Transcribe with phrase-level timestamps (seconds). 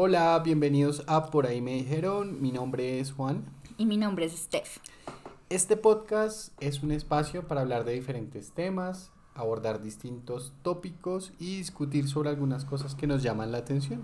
[0.00, 2.40] Hola, bienvenidos a Por ahí me dijeron.
[2.40, 3.44] Mi nombre es Juan.
[3.78, 4.76] Y mi nombre es Steph.
[5.50, 12.06] Este podcast es un espacio para hablar de diferentes temas, abordar distintos tópicos y discutir
[12.06, 14.02] sobre algunas cosas que nos llaman la atención.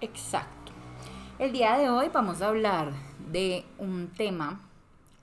[0.00, 0.72] Exacto.
[1.38, 2.94] El día de hoy vamos a hablar
[3.30, 4.62] de un tema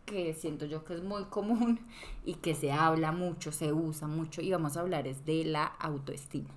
[0.05, 1.80] que siento yo que es muy común
[2.23, 5.64] y que se habla mucho, se usa mucho y vamos a hablar es de la
[5.66, 6.50] autoestima.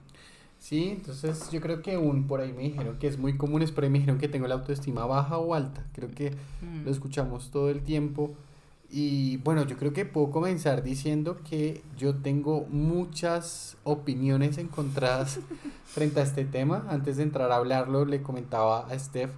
[0.59, 3.71] Sí, entonces yo creo que un por ahí me dijeron que es muy común, es
[3.71, 5.85] por ahí me dijeron que tengo la autoestima baja o alta.
[5.93, 6.31] Creo que
[6.63, 6.85] Mm.
[6.85, 8.35] lo escuchamos todo el tiempo.
[8.91, 15.39] Y bueno, yo creo que puedo comenzar diciendo que yo tengo muchas opiniones encontradas
[15.85, 16.87] frente a este tema.
[16.89, 19.31] Antes de entrar a hablarlo, le comentaba a Steph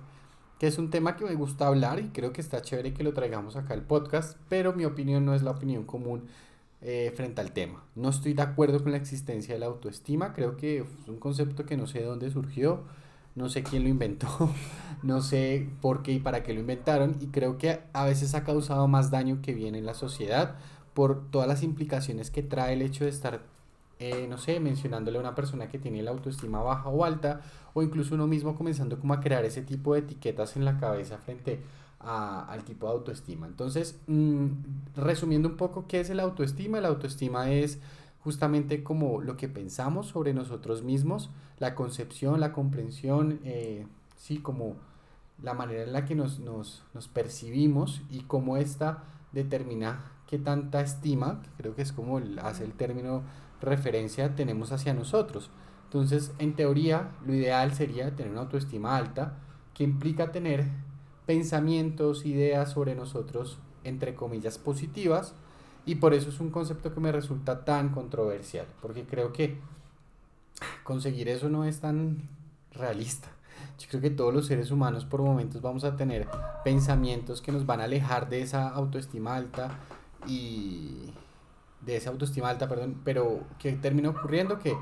[0.59, 3.13] que es un tema que me gusta hablar y creo que está chévere que lo
[3.13, 6.25] traigamos acá al podcast, pero mi opinión no es la opinión común
[6.81, 7.83] eh, frente al tema.
[7.97, 11.67] No estoy de acuerdo con la existencia de la autoestima, creo que es un concepto
[11.67, 12.83] que no sé de dónde surgió,
[13.35, 14.29] no sé quién lo inventó,
[15.03, 17.17] no sé por qué y para qué lo inventaron.
[17.21, 20.57] Y creo que a veces ha causado más daño que bien en la sociedad
[20.95, 23.41] por todas las implicaciones que trae el hecho de estar,
[24.01, 27.41] eh, no sé, mencionándole a una persona que tiene la autoestima baja o alta
[27.75, 31.19] o incluso uno mismo comenzando como a crear ese tipo de etiquetas en la cabeza
[31.19, 31.59] frente a-
[32.01, 33.47] al tipo de autoestima.
[33.47, 34.47] Entonces, mm,
[34.97, 36.81] resumiendo un poco, ¿qué es el autoestima?
[36.81, 37.79] La autoestima es
[38.21, 44.77] justamente como lo que pensamos sobre nosotros mismos, la concepción, la comprensión, eh, sí, como
[45.43, 50.81] la manera en la que nos, nos, nos percibimos y cómo esta determina qué tanta
[50.81, 53.23] estima, que creo que es como el- hace el término
[53.61, 55.51] referencia, tenemos hacia nosotros.
[55.85, 59.39] Entonces, en teoría, lo ideal sería tener una autoestima alta,
[59.75, 60.67] que implica tener
[61.29, 65.35] pensamientos, ideas sobre nosotros, entre comillas, positivas,
[65.85, 69.59] y por eso es un concepto que me resulta tan controversial, porque creo que
[70.85, 72.31] conseguir eso no es tan
[72.73, 73.29] realista.
[73.79, 76.27] Yo creo que todos los seres humanos por momentos vamos a tener
[76.65, 79.81] pensamientos que nos van a alejar de esa autoestima alta
[80.27, 81.13] y
[81.83, 84.75] de esa autoestima alta, perdón, pero que termina ocurriendo que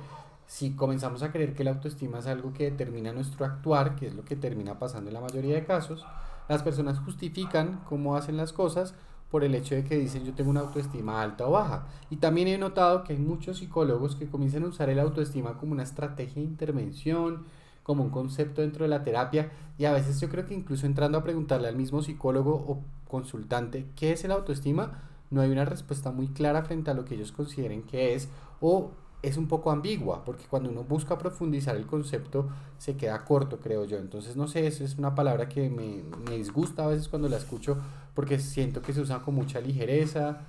[0.47, 4.15] si comenzamos a creer que la autoestima es algo que determina nuestro actuar, que es
[4.15, 6.07] lo que termina pasando en la mayoría de casos,
[6.49, 8.95] las personas justifican cómo hacen las cosas
[9.31, 11.87] por el hecho de que dicen yo tengo una autoestima alta o baja.
[12.11, 15.73] Y también he notado que hay muchos psicólogos que comienzan a usar el autoestima como
[15.73, 17.45] una estrategia de intervención,
[17.83, 21.19] como un concepto dentro de la terapia y a veces yo creo que incluso entrando
[21.19, 26.11] a preguntarle al mismo psicólogo o consultante qué es el autoestima, no hay una respuesta
[26.11, 28.29] muy clara frente a lo que ellos consideren que es
[28.61, 28.91] o
[29.23, 33.85] es un poco ambigua, porque cuando uno busca profundizar el concepto se queda corto, creo
[33.85, 33.99] yo.
[33.99, 37.37] Entonces, no sé, eso es una palabra que me, me disgusta a veces cuando la
[37.37, 37.79] escucho,
[38.15, 40.41] porque siento que se usa con mucha ligereza,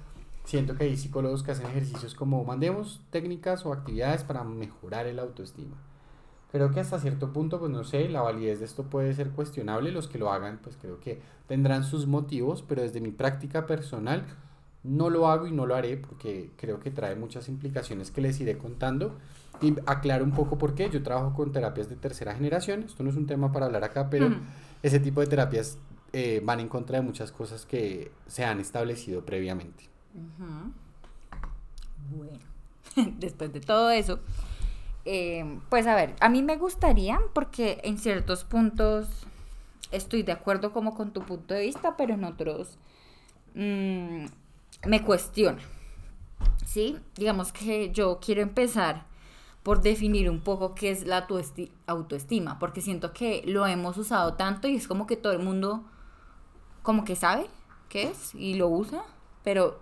[0.43, 5.19] siento que hay psicólogos que hacen ejercicios como mandemos técnicas o actividades para mejorar el
[5.19, 5.75] autoestima.
[6.51, 9.91] Creo que hasta cierto punto, pues no sé, la validez de esto puede ser cuestionable.
[9.91, 14.25] Los que lo hagan, pues creo que tendrán sus motivos, pero desde mi práctica personal
[14.87, 18.39] no lo hago y no lo haré porque creo que trae muchas implicaciones que les
[18.39, 19.17] iré contando.
[19.61, 20.89] Y aclaro un poco por qué.
[20.89, 22.83] Yo trabajo con terapias de tercera generación.
[22.83, 24.41] Esto no es un tema para hablar acá, pero Mm.
[24.83, 25.77] ese tipo de terapias
[26.13, 29.83] eh, van en contra de muchas cosas que se han establecido previamente.
[32.15, 32.39] Bueno,
[33.19, 34.19] después de todo eso,
[35.05, 39.07] eh, pues a ver, a mí me gustaría, porque en ciertos puntos
[39.91, 42.77] estoy de acuerdo como con tu punto de vista, pero en otros
[43.55, 44.25] mm,
[44.85, 45.59] me cuestiona.
[46.65, 46.97] ¿Sí?
[47.15, 49.05] Digamos que yo quiero empezar
[49.63, 54.35] por definir un poco qué es la autoesti- autoestima, porque siento que lo hemos usado
[54.35, 55.83] tanto y es como que todo el mundo
[56.83, 57.47] como que sabe
[57.89, 59.03] qué es y lo usa,
[59.43, 59.79] pero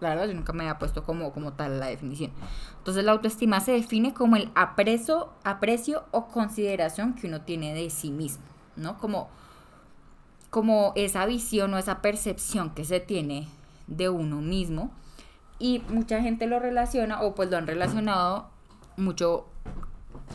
[0.00, 2.32] la verdad yo nunca me había puesto como, como tal la definición.
[2.78, 7.90] Entonces la autoestima se define como el aprecio, aprecio o consideración que uno tiene de
[7.90, 8.44] sí mismo,
[8.76, 8.98] ¿no?
[8.98, 9.28] Como,
[10.50, 13.48] como esa visión o esa percepción que se tiene
[13.88, 14.92] de uno mismo.
[15.58, 18.48] Y mucha gente lo relaciona, o pues lo han relacionado
[18.96, 19.46] mucho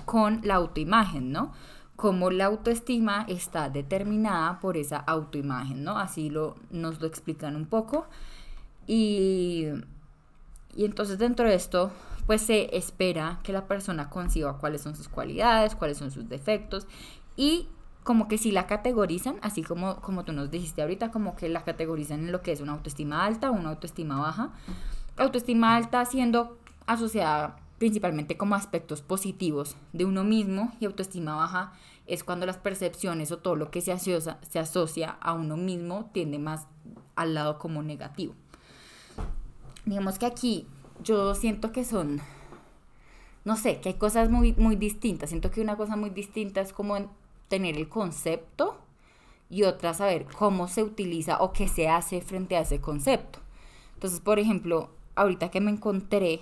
[0.06, 1.54] con la autoimagen, ¿no?
[1.96, 5.98] Como la autoestima está determinada por esa autoimagen, ¿no?
[5.98, 8.08] Así lo, nos lo explican un poco.
[8.88, 9.68] Y,
[10.76, 11.92] y entonces dentro de esto,
[12.26, 16.88] pues se espera que la persona conciba cuáles son sus cualidades, cuáles son sus defectos
[17.36, 17.68] y
[18.04, 21.64] como que si la categorizan, así como, como tú nos dijiste ahorita, como que la
[21.64, 24.52] categorizan en lo que es una autoestima alta o una autoestima baja.
[25.18, 31.74] Autoestima alta siendo asociada principalmente como aspectos positivos de uno mismo y autoestima baja
[32.06, 36.10] es cuando las percepciones o todo lo que se asocia, se asocia a uno mismo
[36.14, 36.68] tiende más
[37.16, 38.36] al lado como negativo.
[39.86, 40.68] Digamos que aquí
[41.04, 42.22] yo siento que son,
[43.46, 45.30] no sé, que hay cosas muy, muy distintas.
[45.30, 47.10] Siento que una cosa muy distinta es como
[47.54, 48.80] tener el concepto
[49.48, 53.38] y otra saber cómo se utiliza o qué se hace frente a ese concepto.
[53.94, 56.40] Entonces, por ejemplo, ahorita que me encontré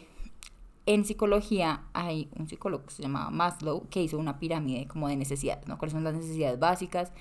[0.86, 5.18] en psicología, hay un psicólogo que se llama Maslow que hizo una pirámide como de
[5.18, 5.78] necesidades, ¿no?
[5.78, 7.12] ¿Cuáles son las necesidades básicas?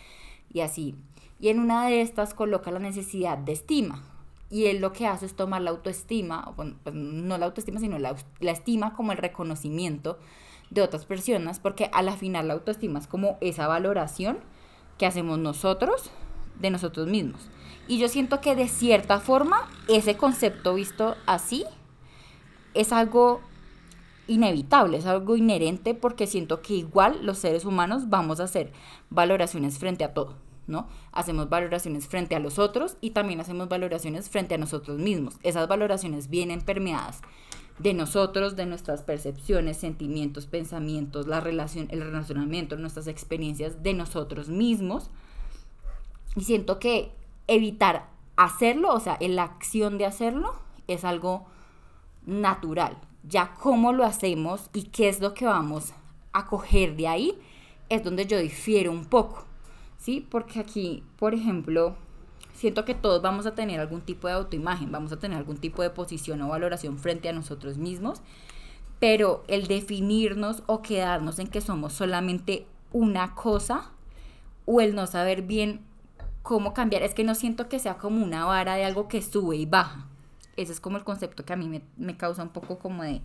[0.53, 0.95] Y así.
[1.41, 4.05] Y en una de estas coloca la necesidad de estima.
[4.51, 8.15] Y él lo que hace es tomar la autoestima, pues no la autoestima, sino la
[8.53, 10.21] estima como el reconocimiento
[10.71, 14.39] de otras personas, porque a la final la autoestima es como esa valoración
[14.99, 16.11] que hacemos nosotros
[16.61, 17.49] de nosotros mismos.
[17.89, 21.65] Y yo siento que de cierta forma ese concepto visto así
[22.75, 23.41] es algo
[24.29, 28.73] inevitable, es algo inherente porque siento que igual los seres humanos vamos a hacer
[29.11, 30.37] valoraciones frente a todo.
[30.69, 30.87] ¿no?
[31.11, 35.35] Hacemos valoraciones frente a los otros y también hacemos valoraciones frente a nosotros mismos.
[35.43, 37.23] Esas valoraciones vienen permeadas
[37.83, 44.49] de nosotros, de nuestras percepciones, sentimientos, pensamientos, la relación, el relacionamiento, nuestras experiencias de nosotros
[44.49, 45.11] mismos.
[46.37, 47.13] Y siento que
[47.47, 50.55] evitar hacerlo, o sea, la acción de hacerlo,
[50.89, 51.47] es algo
[52.27, 52.99] natural.
[53.23, 55.93] Ya cómo lo hacemos y qué es lo que vamos
[56.33, 57.39] a coger de ahí,
[57.89, 59.45] es donde yo difiero un poco.
[60.01, 60.27] ¿sí?
[60.29, 61.95] Porque aquí, por ejemplo,
[62.61, 65.83] siento que todos vamos a tener algún tipo de autoimagen, vamos a tener algún tipo
[65.83, 68.21] de posición o valoración frente a nosotros mismos,
[68.99, 73.93] pero el definirnos o quedarnos en que somos solamente una cosa
[74.67, 75.81] o el no saber bien
[76.43, 79.57] cómo cambiar, es que no siento que sea como una vara de algo que sube
[79.57, 80.07] y baja.
[80.59, 83.23] Ese es como el concepto que a mí me, me causa un poco como de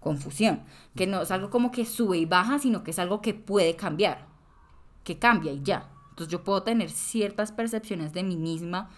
[0.00, 0.60] confusión,
[0.94, 3.74] que no es algo como que sube y baja, sino que es algo que puede
[3.74, 4.26] cambiar,
[5.02, 5.88] que cambia y ya.
[6.16, 8.88] Entonces yo puedo tener ciertas percepciones de mí misma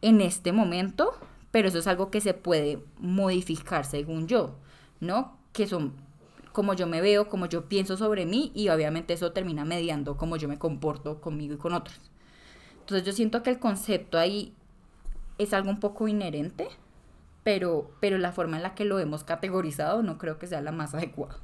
[0.00, 1.10] en este momento,
[1.50, 4.54] pero eso es algo que se puede modificar según yo,
[5.00, 5.36] ¿no?
[5.52, 5.94] Que son
[6.52, 10.36] como yo me veo, como yo pienso sobre mí y obviamente eso termina mediando cómo
[10.36, 11.98] yo me comporto conmigo y con otros.
[12.78, 14.54] Entonces yo siento que el concepto ahí
[15.38, 16.68] es algo un poco inherente,
[17.42, 20.70] pero, pero la forma en la que lo hemos categorizado no creo que sea la
[20.70, 21.38] más adecuada.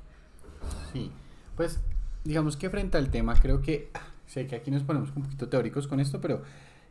[0.92, 1.10] Sí,
[1.56, 1.80] pues
[2.22, 3.90] digamos que frente al tema creo que
[4.28, 6.42] sé que aquí nos ponemos un poquito teóricos con esto, pero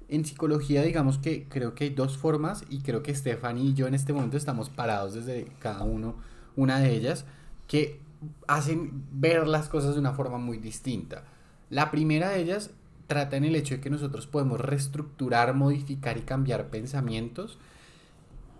[0.09, 3.87] en psicología digamos que creo que hay dos formas y creo que Stephanie y yo
[3.87, 6.15] en este momento estamos parados desde cada uno,
[6.55, 7.25] una de ellas,
[7.67, 8.01] que
[8.47, 11.23] hacen ver las cosas de una forma muy distinta.
[11.69, 12.71] La primera de ellas
[13.05, 17.59] trata en el hecho de que nosotros podemos reestructurar, modificar y cambiar pensamientos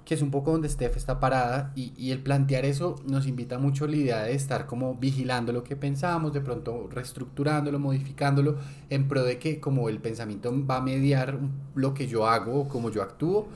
[0.08, 3.60] que es un poco donde Steph está parada y, y, el plantear eso nos invita
[3.60, 8.56] mucho la idea de estar como vigilando lo que pensamos, de pronto reestructurándolo, modificándolo,
[8.90, 11.38] en pro de que como el pensamiento va a mediar
[11.76, 13.50] lo que yo hago o como yo actúo,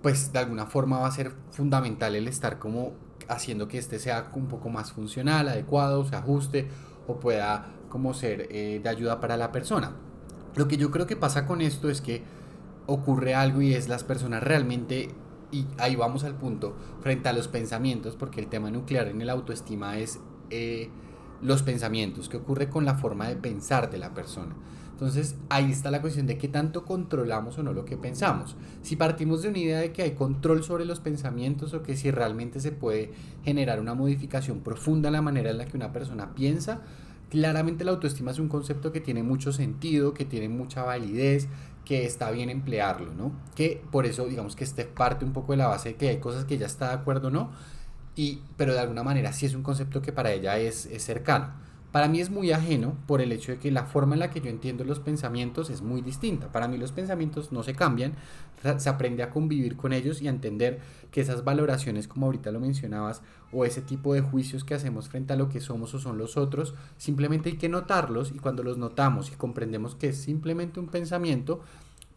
[0.00, 2.94] pues de alguna forma va a ser fundamental el estar como
[3.28, 6.66] haciendo que este sea un poco más funcional, adecuado, se ajuste
[7.06, 9.92] o pueda como ser eh, de ayuda para la persona.
[10.56, 12.22] Lo que yo creo que pasa con esto es que
[12.86, 15.10] ocurre algo y es las personas realmente
[15.50, 19.30] y ahí vamos al punto, frente a los pensamientos, porque el tema nuclear en el
[19.30, 20.90] autoestima es eh,
[21.42, 24.54] los pensamientos, qué ocurre con la forma de pensar de la persona.
[24.98, 28.56] Entonces ahí está la cuestión de qué tanto controlamos o no lo que pensamos.
[28.82, 32.10] Si partimos de una idea de que hay control sobre los pensamientos o que si
[32.10, 33.12] realmente se puede
[33.44, 36.82] generar una modificación profunda en la manera en la que una persona piensa,
[37.30, 41.46] claramente la autoestima es un concepto que tiene mucho sentido, que tiene mucha validez,
[41.88, 43.32] que está bien emplearlo, ¿no?
[43.56, 46.18] Que por eso digamos que este parte un poco de la base de que hay
[46.18, 47.50] cosas que ella está de acuerdo, ¿no?
[48.14, 51.54] Y, pero de alguna manera sí es un concepto que para ella es cercano.
[51.98, 54.40] Para mí es muy ajeno por el hecho de que la forma en la que
[54.40, 56.52] yo entiendo los pensamientos es muy distinta.
[56.52, 58.12] Para mí los pensamientos no se cambian,
[58.76, 60.78] se aprende a convivir con ellos y a entender
[61.10, 65.32] que esas valoraciones, como ahorita lo mencionabas, o ese tipo de juicios que hacemos frente
[65.32, 68.78] a lo que somos o son los otros, simplemente hay que notarlos y cuando los
[68.78, 71.62] notamos y comprendemos que es simplemente un pensamiento,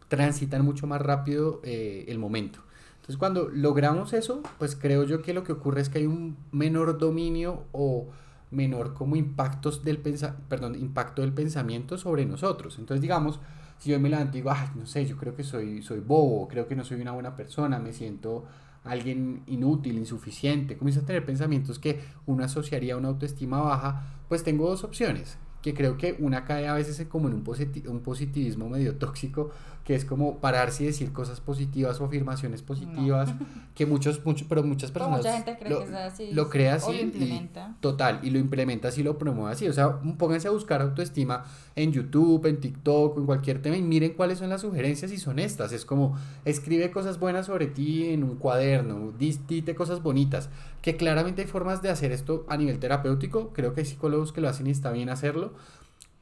[0.09, 2.59] transitan mucho más rápido eh, el momento.
[2.97, 6.37] Entonces cuando logramos eso, pues creo yo que lo que ocurre es que hay un
[6.51, 8.09] menor dominio o
[8.51, 12.77] menor como impactos del perdón, impacto del pensamiento sobre nosotros.
[12.79, 13.39] Entonces, digamos,
[13.77, 16.67] si yo me levanto y digo, no sé, yo creo que soy, soy bobo, creo
[16.67, 18.45] que no soy una buena persona, me siento
[18.83, 24.43] alguien inútil, insuficiente, comienzo a tener pensamientos que uno asociaría a una autoestima baja, pues
[24.43, 27.43] tengo dos opciones que creo que una cae a veces como en un,
[27.87, 29.51] un positivismo medio tóxico,
[29.85, 33.33] que es como pararse y decir cosas positivas o afirmaciones positivas,
[33.75, 36.75] que muchos, muchos, pero muchas personas mucha gente cree lo, que es así, lo crea
[36.75, 37.49] así, y,
[37.79, 41.91] total, y lo implementa así, lo promueve así, o sea, pónganse a buscar autoestima en
[41.91, 45.71] YouTube, en TikTok, en cualquier tema y miren cuáles son las sugerencias y son estas,
[45.71, 46.15] es como
[46.45, 50.49] escribe cosas buenas sobre ti en un cuaderno, dite cosas bonitas,
[50.81, 54.41] que claramente hay formas de hacer esto a nivel terapéutico, creo que hay psicólogos que
[54.41, 55.50] lo hacen y está bien hacerlo,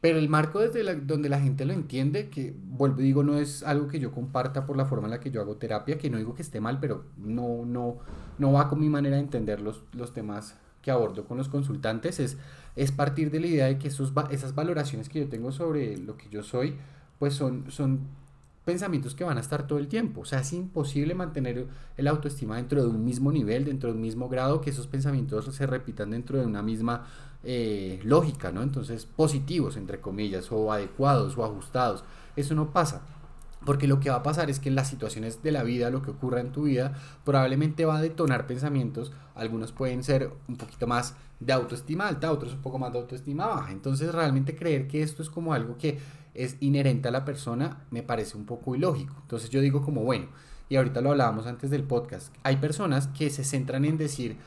[0.02, 3.88] Pero el marco desde donde la gente lo entiende, que vuelvo digo, no es algo
[3.88, 6.36] que yo comparta por la forma en la que yo hago terapia, que no digo
[6.36, 7.98] que esté mal, pero no, no,
[8.38, 12.22] no va con mi manera de entender los, los temas que abordo con los consultantes,
[12.22, 12.38] es,
[12.78, 16.16] es partir de la idea de que esos, esas valoraciones que yo tengo sobre lo
[16.16, 16.76] que yo soy,
[17.20, 18.00] pues son, son
[18.64, 20.22] pensamientos que van a estar todo el tiempo.
[20.22, 21.68] O sea, es imposible mantener
[21.98, 25.54] el autoestima dentro de un mismo nivel, dentro de un mismo grado, que esos pensamientos
[25.54, 27.06] se repitan dentro de una misma
[27.44, 28.62] eh, lógica, ¿no?
[28.62, 32.04] Entonces, positivos, entre comillas, o adecuados o ajustados.
[32.36, 33.02] Eso no pasa.
[33.66, 36.02] Porque lo que va a pasar es que en las situaciones de la vida, lo
[36.02, 36.94] que ocurra en tu vida,
[37.26, 39.12] probablemente va a detonar pensamientos.
[39.36, 43.48] Algunos pueden ser un poquito más de autoestima alta, otros un poco más de autoestima
[43.48, 43.72] baja.
[43.72, 46.00] Entonces, realmente creer que esto es como algo que
[46.34, 49.16] es inherente a la persona me parece un poco ilógico.
[49.22, 50.28] Entonces, yo digo como, bueno,
[50.70, 54.38] y ahorita lo hablábamos antes del podcast, hay personas que se centran en decir,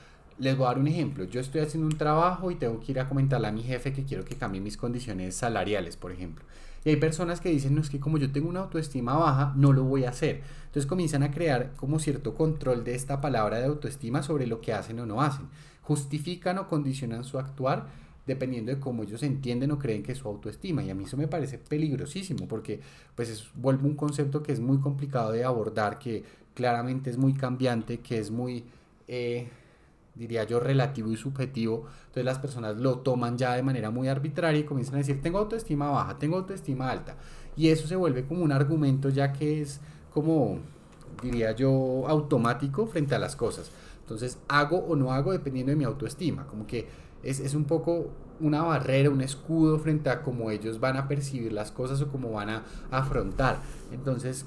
[0.43, 1.25] les voy a dar un ejemplo.
[1.25, 4.05] Yo estoy haciendo un trabajo y tengo que ir a comentarle a mi jefe que
[4.05, 6.45] quiero que cambie mis condiciones salariales, por ejemplo.
[6.85, 9.73] Y hay personas que dicen, no, es que como yo tengo una autoestima baja, no
[9.73, 10.43] lo voy a hacer.
[10.67, 14.73] Entonces comienzan a crear como cierto control de esta palabra de autoestima sobre lo que
[14.73, 15.47] hacen o no hacen.
[15.83, 17.87] Justifican o condicionan su actuar
[18.27, 20.83] dependiendo de cómo ellos entienden o creen que es su autoestima.
[20.83, 22.81] Y a mí eso me parece peligrosísimo porque
[23.15, 27.33] pues es, vuelve un concepto que es muy complicado de abordar, que claramente es muy
[27.33, 28.65] cambiante, que es muy...
[29.07, 29.49] Eh,
[30.15, 31.87] diría yo, relativo y subjetivo.
[32.01, 35.39] Entonces las personas lo toman ya de manera muy arbitraria y comienzan a decir, tengo
[35.39, 37.17] autoestima baja, tengo autoestima alta.
[37.57, 39.81] Y eso se vuelve como un argumento ya que es
[40.13, 40.59] como,
[41.23, 43.71] diría yo, automático frente a las cosas.
[44.01, 46.47] Entonces hago o no hago dependiendo de mi autoestima.
[46.47, 46.87] Como que
[47.23, 51.53] es, es un poco una barrera, un escudo frente a cómo ellos van a percibir
[51.53, 53.61] las cosas o cómo van a afrontar.
[53.93, 54.47] Entonces,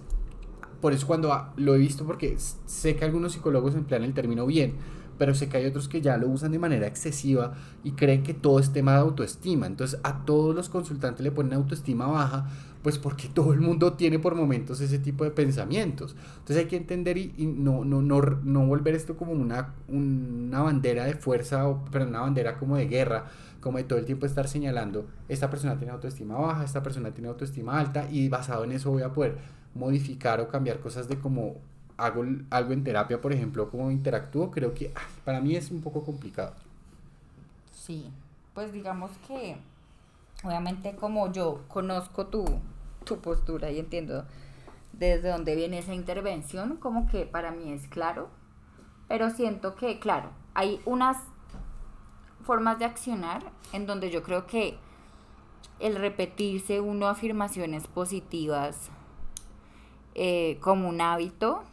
[0.81, 4.75] por eso cuando lo he visto, porque sé que algunos psicólogos emplean el término bien,
[5.17, 7.53] pero sé que hay otros que ya lo usan de manera excesiva
[7.83, 9.67] y creen que todo es tema de autoestima.
[9.67, 12.47] Entonces a todos los consultantes le ponen autoestima baja,
[12.85, 16.15] pues porque todo el mundo tiene por momentos ese tipo de pensamientos.
[16.37, 21.05] Entonces hay que entender y, no, no, no, no, volver esto como una, una bandera
[21.05, 23.25] de fuerza, o, pero una bandera como de guerra,
[23.59, 27.29] como de todo el tiempo estar señalando, esta persona tiene autoestima baja, esta persona tiene
[27.29, 29.37] autoestima alta y basado en eso voy a poder
[29.73, 31.55] modificar o cambiar cosas de como
[31.97, 35.81] hago algo en terapia, por ejemplo, como interactúo, creo que ah, para mí es un
[35.81, 36.53] poco complicado.
[37.73, 38.11] Sí,
[38.53, 39.57] pues digamos que
[40.43, 42.45] obviamente como yo conozco tu,
[43.03, 44.25] tu postura y entiendo
[44.93, 48.29] desde dónde viene esa intervención, como que para mí es claro,
[49.07, 51.17] pero siento que, claro, hay unas
[52.43, 54.77] formas de accionar en donde yo creo que
[55.79, 58.89] el repetirse uno afirmaciones positivas
[60.13, 61.63] eh, como un hábito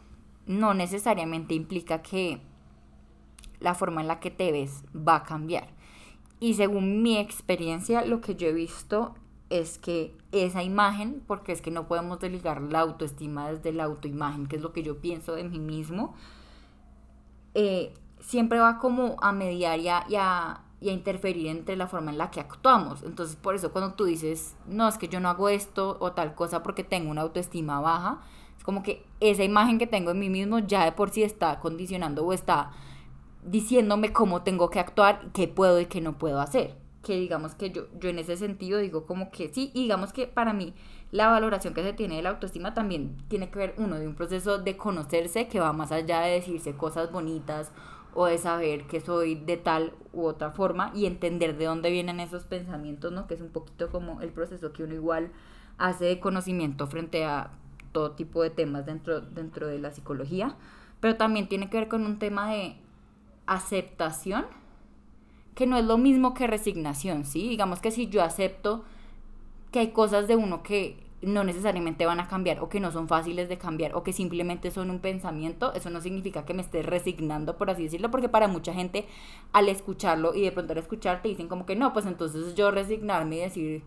[0.45, 2.41] no necesariamente implica que
[3.59, 5.67] la forma en la que te ves va a cambiar.
[6.39, 9.15] Y según mi experiencia, lo que yo he visto
[9.49, 14.47] es que esa imagen, porque es que no podemos desligar la autoestima desde la autoimagen,
[14.47, 16.15] que es lo que yo pienso de mí mismo,
[17.53, 22.17] eh, siempre va como a mediar y a, y a, interferir entre la forma en
[22.17, 23.03] la que actuamos.
[23.03, 26.35] Entonces, por eso cuando tú dices, no, es que yo no hago esto o tal
[26.35, 28.19] cosa porque tengo una autoestima baja,
[28.63, 32.25] como que esa imagen que tengo de mí mismo ya de por sí está condicionando
[32.25, 32.71] o está
[33.45, 36.75] diciéndome cómo tengo que actuar, qué puedo y qué no puedo hacer.
[37.01, 40.25] Que digamos que yo, yo en ese sentido digo como que sí, y digamos que
[40.25, 40.73] para mí
[41.11, 44.15] la valoración que se tiene de la autoestima también tiene que ver uno de un
[44.15, 47.71] proceso de conocerse que va más allá de decirse cosas bonitas
[48.15, 52.19] o de saber que soy de tal u otra forma y entender de dónde vienen
[52.19, 53.27] esos pensamientos, ¿no?
[53.27, 55.31] Que es un poquito como el proceso que uno igual
[55.77, 57.51] hace de conocimiento frente a
[57.93, 60.57] todo tipo de temas dentro, dentro de la psicología,
[60.99, 62.75] pero también tiene que ver con un tema de
[63.45, 64.45] aceptación,
[65.55, 67.47] que no es lo mismo que resignación, ¿sí?
[67.47, 68.83] Digamos que si yo acepto
[69.71, 73.07] que hay cosas de uno que no necesariamente van a cambiar o que no son
[73.07, 76.83] fáciles de cambiar o que simplemente son un pensamiento, eso no significa que me esté
[76.83, 79.05] resignando, por así decirlo, porque para mucha gente
[79.53, 83.37] al escucharlo y de pronto al escucharte dicen como que no, pues entonces yo resignarme
[83.37, 83.83] y decir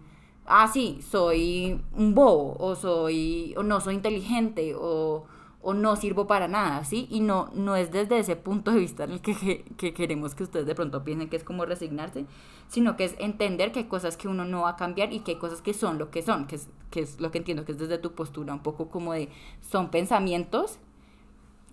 [0.47, 5.25] ah, sí, soy un bobo, o soy, o no soy inteligente, o,
[5.67, 7.09] o no sirvo para nada, ¿sí?
[7.11, 10.45] Y no, no es desde ese punto de vista en el que, que, queremos que
[10.45, 12.25] ustedes de pronto piensen que es como resignarse,
[12.69, 15.33] sino que es entender que hay cosas que uno no va a cambiar y que
[15.33, 17.73] hay cosas que son lo que son, que es, que es lo que entiendo que
[17.73, 19.29] es desde tu postura, un poco como de,
[19.61, 20.79] son pensamientos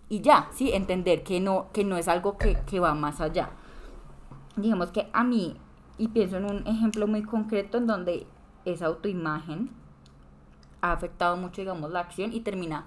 [0.09, 0.71] y ya, ¿sí?
[0.73, 3.51] Entender que no, que no es algo que, que va más allá.
[4.55, 5.55] Digamos que a mí,
[5.99, 8.25] y pienso en un ejemplo muy concreto en donde
[8.65, 9.69] esa autoimagen
[10.81, 12.85] ha afectado mucho, digamos, la acción y termina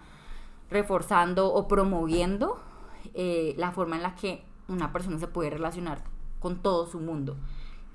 [0.71, 2.59] reforzando o promoviendo
[3.15, 6.03] eh, la forma en la que una persona se puede relacionar
[6.41, 7.37] con todo su mundo.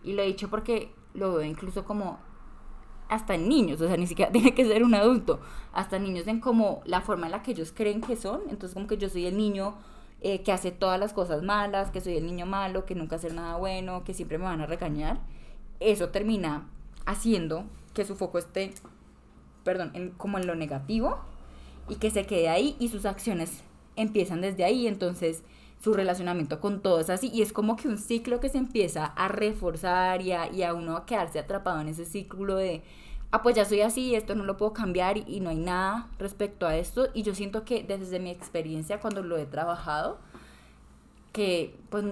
[0.03, 2.19] Y lo he dicho porque lo veo incluso como
[3.09, 5.39] hasta en niños, o sea, ni siquiera tiene que ser un adulto,
[5.73, 8.87] hasta niños en como la forma en la que ellos creen que son, entonces como
[8.87, 9.75] que yo soy el niño
[10.21, 13.31] eh, que hace todas las cosas malas, que soy el niño malo, que nunca hace
[13.31, 15.19] nada bueno, que siempre me van a regañar,
[15.79, 16.67] eso termina
[17.05, 18.73] haciendo que su foco esté,
[19.63, 21.19] perdón, en, como en lo negativo
[21.89, 23.63] y que se quede ahí y sus acciones
[23.95, 25.43] empiezan desde ahí, entonces
[25.81, 29.05] su relacionamiento con todo es así y es como que un ciclo que se empieza
[29.05, 32.83] a reforzar y a, y a uno a quedarse atrapado en ese círculo de,
[33.31, 36.07] ah, pues ya soy así, esto no lo puedo cambiar y, y no hay nada
[36.19, 40.19] respecto a esto y yo siento que desde mi experiencia cuando lo he trabajado,
[41.33, 42.05] que pues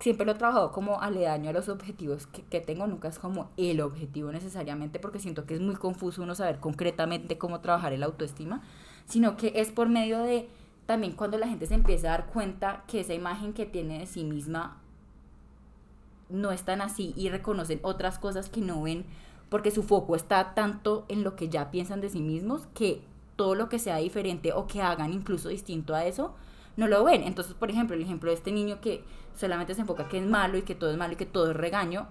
[0.00, 3.50] siempre lo he trabajado como aledaño a los objetivos que, que, tengo, nunca es como
[3.56, 8.02] el objetivo necesariamente, porque siento que es muy confuso uno saber concretamente cómo trabajar el
[8.02, 8.62] autoestima,
[9.06, 10.48] sino que es por medio de
[10.86, 14.06] también cuando la gente se empieza a dar cuenta que esa imagen que tiene de
[14.06, 14.78] sí misma
[16.28, 19.04] no es tan así y reconocen otras cosas que no ven
[19.48, 23.02] porque su foco está tanto en lo que ya piensan de sí mismos que
[23.36, 26.34] todo lo que sea diferente o que hagan incluso distinto a eso
[26.76, 27.22] no lo ven.
[27.22, 29.02] Entonces, por ejemplo, el ejemplo de este niño que
[29.34, 31.56] solamente se enfoca que es malo y que todo es malo y que todo es
[31.56, 32.08] regaño,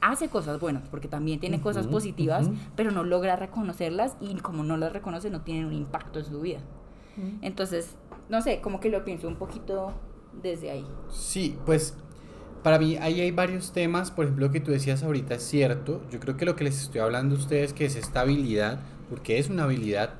[0.00, 4.76] hace cosas buenas, porque también tiene cosas positivas, pero no logra reconocerlas y como no
[4.76, 6.60] las reconoce no tienen un impacto en su vida.
[7.40, 7.96] Entonces,
[8.28, 9.92] no sé, como que lo pienso un poquito
[10.42, 10.86] desde ahí.
[11.08, 11.96] Sí, pues
[12.62, 16.00] para mí ahí hay varios temas, por ejemplo, lo que tú decías ahorita es cierto,
[16.10, 19.38] yo creo que lo que les estoy hablando a ustedes que es esta habilidad, porque
[19.38, 20.14] es una habilidad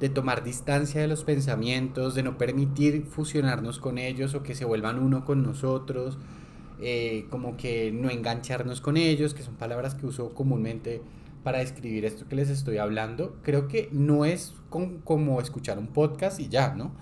[0.00, 4.64] de tomar distancia de los pensamientos, de no permitir fusionarnos con ellos o que se
[4.64, 6.18] vuelvan uno con nosotros,
[6.80, 11.02] eh, como que no engancharnos con ellos, que son palabras que uso comúnmente
[11.42, 16.40] para describir esto que les estoy hablando, creo que no es como escuchar un podcast
[16.40, 16.92] y ya, ¿no?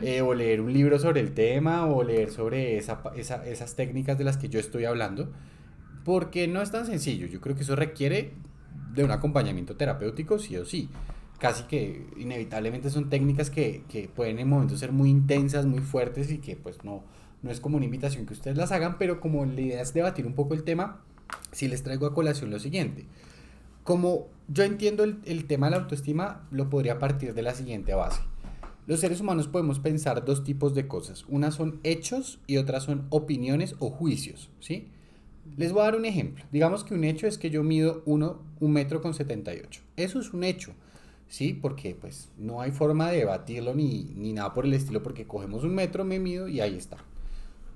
[0.00, 4.16] Eh, o leer un libro sobre el tema o leer sobre esa, esa, esas técnicas
[4.16, 5.30] de las que yo estoy hablando,
[6.04, 7.26] porque no es tan sencillo.
[7.26, 8.32] Yo creo que eso requiere
[8.94, 10.88] de un acompañamiento terapéutico, sí o sí.
[11.40, 16.30] Casi que inevitablemente son técnicas que, que pueden en momentos ser muy intensas, muy fuertes
[16.30, 17.02] y que pues no,
[17.42, 20.26] no es como una invitación que ustedes las hagan, pero como la idea es debatir
[20.26, 21.00] un poco el tema,
[21.52, 23.06] sí les traigo a colación lo siguiente.
[23.84, 27.94] Como yo entiendo el, el, tema de la autoestima, lo podría partir de la siguiente
[27.94, 28.20] base.
[28.86, 31.24] Los seres humanos podemos pensar dos tipos de cosas.
[31.28, 34.88] Unas son hechos y otras son opiniones o juicios, ¿sí?
[35.56, 36.44] Les voy a dar un ejemplo.
[36.52, 39.80] Digamos que un hecho es que yo mido 1, un metro con 78.
[39.96, 40.74] Eso es un hecho,
[41.30, 41.54] ¿sí?
[41.54, 45.64] Porque pues no hay forma de debatirlo ni, ni nada por el estilo porque cogemos
[45.64, 46.98] un metro, me mido y ahí está.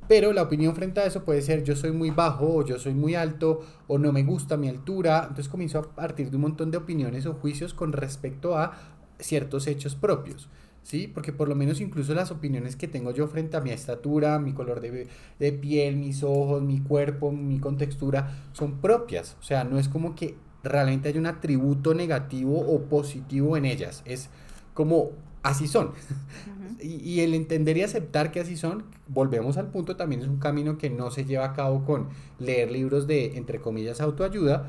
[0.07, 2.93] Pero la opinión frente a eso puede ser yo soy muy bajo o yo soy
[2.93, 5.21] muy alto o no me gusta mi altura.
[5.23, 8.77] Entonces comienzo a partir de un montón de opiniones o juicios con respecto a
[9.19, 10.51] ciertos hechos propios.
[10.83, 11.07] ¿Sí?
[11.07, 14.53] Porque por lo menos incluso las opiniones que tengo yo frente a mi estatura, mi
[14.53, 19.38] color de, de piel, mis ojos, mi cuerpo, mi contextura, son propias.
[19.40, 24.03] O sea, no es como que realmente hay un atributo negativo o positivo en ellas.
[24.05, 24.31] Es
[24.72, 25.11] como
[25.42, 25.92] así son.
[26.81, 30.38] y, y, el entender y aceptar que así son, volvemos al punto, también es un
[30.38, 32.09] camino que no se lleva a cabo con
[32.40, 34.68] leer libros de, entre comillas, autoayuda,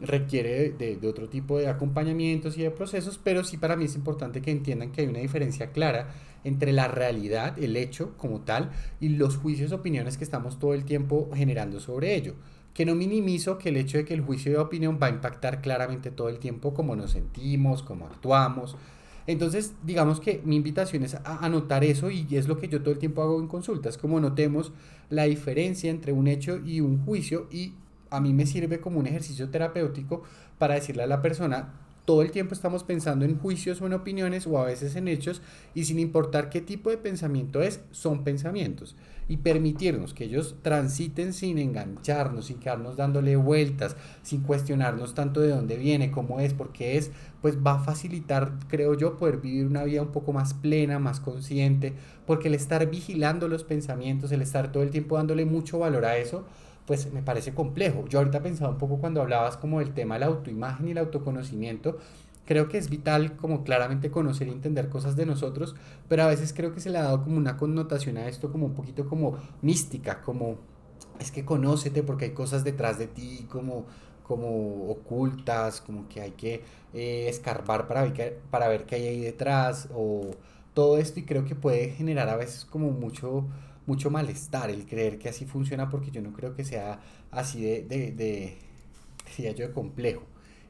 [0.00, 3.94] requiere de, de, otro tipo de acompañamientos y de procesos, pero sí para mí es
[3.94, 6.08] importante que entiendan que hay una diferencia clara
[6.42, 10.84] entre la realidad, el hecho como tal, y los juicios, opiniones que estamos todo el
[10.84, 12.34] tiempo generando sobre ello
[12.74, 15.62] que no minimizo que el hecho de que el juicio de opinión va a impactar
[15.62, 18.76] claramente todo el tiempo cómo nos sentimos, cómo actuamos,
[19.26, 22.92] entonces, digamos que mi invitación es a anotar eso y es lo que yo todo
[22.92, 24.72] el tiempo hago en consultas, como notemos
[25.08, 27.72] la diferencia entre un hecho y un juicio y
[28.10, 30.22] a mí me sirve como un ejercicio terapéutico
[30.58, 31.72] para decirle a la persona,
[32.04, 35.40] todo el tiempo estamos pensando en juicios o en opiniones o a veces en hechos
[35.74, 38.94] y sin importar qué tipo de pensamiento es, son pensamientos.
[39.26, 45.48] Y permitirnos que ellos transiten sin engancharnos, sin quedarnos dándole vueltas, sin cuestionarnos tanto de
[45.48, 49.66] dónde viene, cómo es, por qué es, pues va a facilitar, creo yo, poder vivir
[49.66, 51.94] una vida un poco más plena, más consciente,
[52.26, 56.18] porque el estar vigilando los pensamientos, el estar todo el tiempo dándole mucho valor a
[56.18, 56.44] eso,
[56.86, 58.04] pues me parece complejo.
[58.08, 60.98] Yo ahorita pensaba un poco cuando hablabas como del tema de la autoimagen y el
[60.98, 61.98] autoconocimiento,
[62.44, 65.74] creo que es vital como claramente conocer y entender cosas de nosotros,
[66.08, 68.66] pero a veces creo que se le ha dado como una connotación a esto como
[68.66, 70.56] un poquito como mística, como
[71.18, 73.86] es que conócete porque hay cosas detrás de ti como
[74.24, 76.62] como ocultas, como que hay que
[76.94, 80.30] eh, escarbar para ver, para ver qué hay ahí detrás o
[80.72, 83.44] todo esto y creo que puede generar a veces como mucho
[83.86, 87.82] mucho malestar el creer que así funciona porque yo no creo que sea así de,
[87.82, 88.58] de, de,
[89.38, 90.22] de yo de complejo.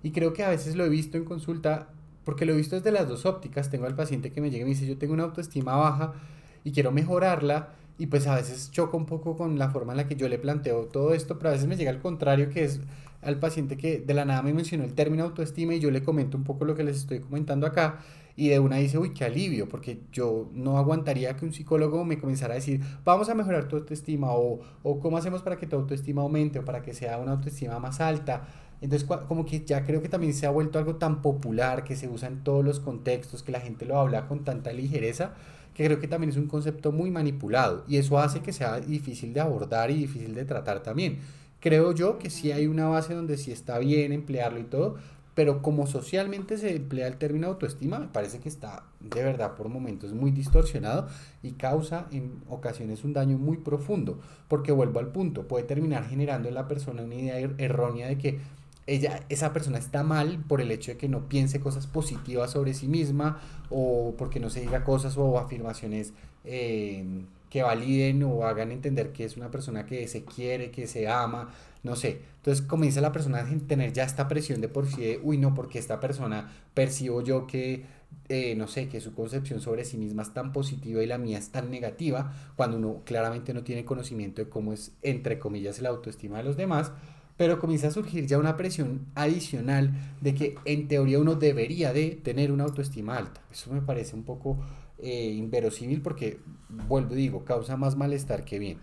[0.02, 1.88] Y creo que a veces lo he visto en consulta,
[2.24, 3.70] porque lo he visto desde las dos ópticas.
[3.70, 6.14] Tengo al paciente que me llega y me dice, yo tengo una autoestima baja
[6.62, 7.70] y quiero mejorarla.
[7.98, 10.38] Y pues a veces choca un poco con la forma en la que yo le
[10.38, 12.80] planteo todo esto, pero a veces me llega al contrario, que es
[13.22, 16.36] al paciente que de la nada me mencionó el término autoestima y yo le comento
[16.36, 18.00] un poco lo que les estoy comentando acá
[18.36, 22.18] y de una dice, uy, qué alivio, porque yo no aguantaría que un psicólogo me
[22.18, 25.76] comenzara a decir, vamos a mejorar tu autoestima o, o cómo hacemos para que tu
[25.76, 28.46] autoestima aumente o para que sea una autoestima más alta.
[28.80, 32.08] Entonces, como que ya creo que también se ha vuelto algo tan popular, que se
[32.08, 35.32] usa en todos los contextos, que la gente lo habla con tanta ligereza,
[35.74, 39.34] que creo que también es un concepto muy manipulado y eso hace que sea difícil
[39.34, 41.18] de abordar y difícil de tratar también.
[41.60, 44.96] Creo yo que sí hay una base donde sí está bien emplearlo y todo,
[45.34, 49.68] pero como socialmente se emplea el término autoestima, me parece que está de verdad por
[49.68, 51.08] momentos muy distorsionado
[51.42, 56.48] y causa en ocasiones un daño muy profundo, porque vuelvo al punto, puede terminar generando
[56.48, 58.38] en la persona una idea er-, errónea de que
[58.86, 62.74] ella, esa persona está mal por el hecho de que no piense cosas positivas sobre
[62.74, 66.12] sí misma o porque no se diga cosas o afirmaciones
[66.44, 71.06] eh, que validen o hagan entender que es una persona que se quiere, que se
[71.06, 72.20] ama, no sé.
[72.38, 75.54] Entonces comienza la persona a tener ya esta presión de por sí de, uy, no,
[75.54, 77.84] porque esta persona percibo yo que,
[78.28, 81.38] eh, no sé, que su concepción sobre sí misma es tan positiva y la mía
[81.38, 85.90] es tan negativa, cuando uno claramente no tiene conocimiento de cómo es, entre comillas, la
[85.90, 86.90] autoestima de los demás
[87.36, 92.10] pero comienza a surgir ya una presión adicional de que en teoría uno debería de
[92.10, 93.40] tener una autoestima alta.
[93.50, 94.60] Eso me parece un poco
[95.04, 96.40] eh, inverosímil porque,
[96.88, 98.78] vuelvo y digo, causa más malestar que bien.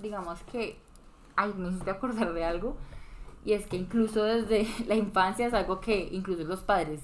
[0.00, 0.78] Digamos que,
[1.36, 2.76] ay, me hiciste acordar de algo,
[3.44, 7.00] y es que incluso desde la infancia es algo que incluso los padres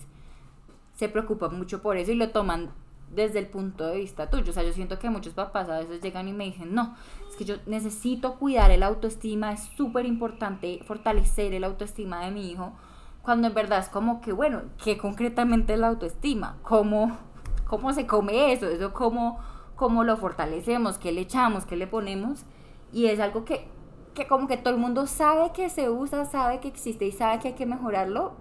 [0.94, 2.70] se preocupan mucho por eso y lo toman
[3.14, 4.50] desde el punto de vista tuyo.
[4.50, 6.96] O sea, yo siento que muchos papás a veces llegan y me dicen, no,
[7.28, 12.50] es que yo necesito cuidar el autoestima, es súper importante fortalecer el autoestima de mi
[12.50, 12.72] hijo,
[13.20, 16.56] cuando en verdad es como que, bueno, ¿qué concretamente es la autoestima?
[16.62, 17.18] ¿Cómo,
[17.66, 18.66] cómo se come eso?
[18.66, 19.38] ¿Eso cómo,
[19.76, 20.98] cómo lo fortalecemos?
[20.98, 21.66] ¿Qué le echamos?
[21.66, 22.44] ¿Qué le ponemos?
[22.92, 23.68] Y es algo que,
[24.14, 27.38] que como que todo el mundo sabe que se usa, sabe que existe y sabe
[27.38, 28.34] que hay que mejorarlo,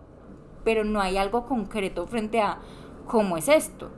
[0.63, 2.59] pero no hay algo concreto frente a
[3.07, 3.89] cómo es esto.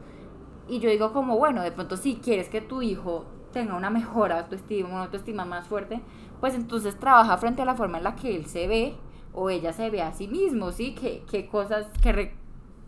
[0.67, 4.31] Y yo digo como, bueno, de pronto si quieres que tu hijo tenga una mejor
[4.31, 6.01] autoestima, una autoestima más fuerte,
[6.39, 8.95] pues entonces trabaja frente a la forma en la que él se ve
[9.33, 10.93] o ella se ve a sí mismo, ¿sí?
[10.93, 12.35] Que, que cosas, que,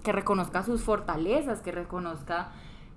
[0.04, 2.52] que reconozca sus fortalezas, que reconozca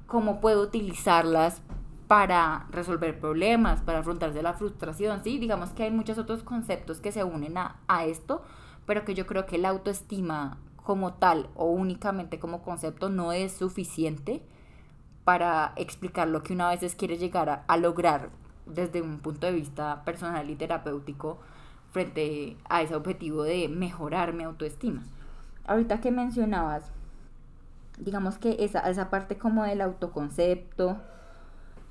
[0.07, 1.63] cómo puede utilizarlas
[2.07, 5.39] para resolver problemas, para afrontarse la frustración, ¿sí?
[5.39, 8.43] Digamos que hay muchos otros conceptos que se unen a, a esto,
[8.87, 13.53] pero que yo creo que la autoestima como tal o únicamente como concepto no es
[13.53, 14.43] suficiente
[15.25, 18.31] para explicar lo que una vez quiere llegar a, lograr
[18.67, 21.39] desde un punto de vista personal y terapéutico
[21.93, 25.05] frente a ese objetivo de mejorar mi autoestima.
[25.65, 26.91] Ahorita que mencionabas,
[27.99, 30.99] digamos que esa, esa parte como del autoconcepto,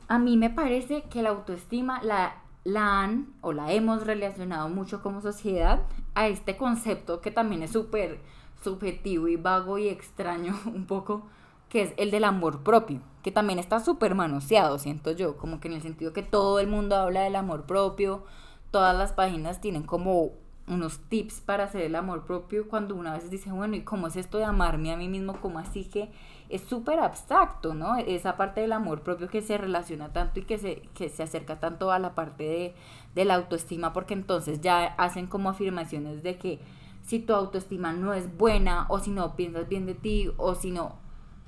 [0.07, 5.01] a mí me parece que la autoestima la, la han o la hemos relacionado mucho
[5.01, 5.81] como sociedad
[6.15, 8.19] a este concepto que también es súper
[8.61, 11.23] subjetivo y vago y extraño un poco,
[11.69, 15.69] que es el del amor propio, que también está súper manoseado, siento yo, como que
[15.69, 18.25] en el sentido que todo el mundo habla del amor propio,
[18.71, 20.31] todas las páginas tienen como
[20.67, 24.15] unos tips para hacer el amor propio, cuando una vez dice, bueno, ¿y cómo es
[24.15, 25.39] esto de amarme a mí mismo?
[25.41, 26.11] como así que
[26.49, 27.97] es súper abstracto, ¿no?
[27.97, 31.59] Esa parte del amor propio que se relaciona tanto y que se, que se acerca
[31.59, 32.75] tanto a la parte de,
[33.15, 36.59] de la autoestima, porque entonces ya hacen como afirmaciones de que
[37.01, 40.71] si tu autoestima no es buena, o si no piensas bien de ti, o si
[40.71, 40.95] no,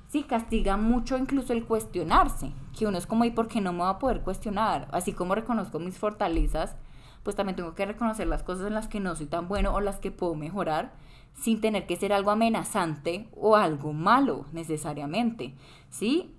[0.08, 3.80] sí castiga mucho incluso el cuestionarse, que uno es como, ¿y por qué no me
[3.80, 4.88] va a poder cuestionar?
[4.90, 6.76] Así como reconozco mis fortalezas,
[7.24, 9.80] pues también tengo que reconocer las cosas en las que no soy tan bueno o
[9.80, 10.92] las que puedo mejorar
[11.34, 15.54] sin tener que ser algo amenazante o algo malo necesariamente,
[15.90, 16.32] ¿sí?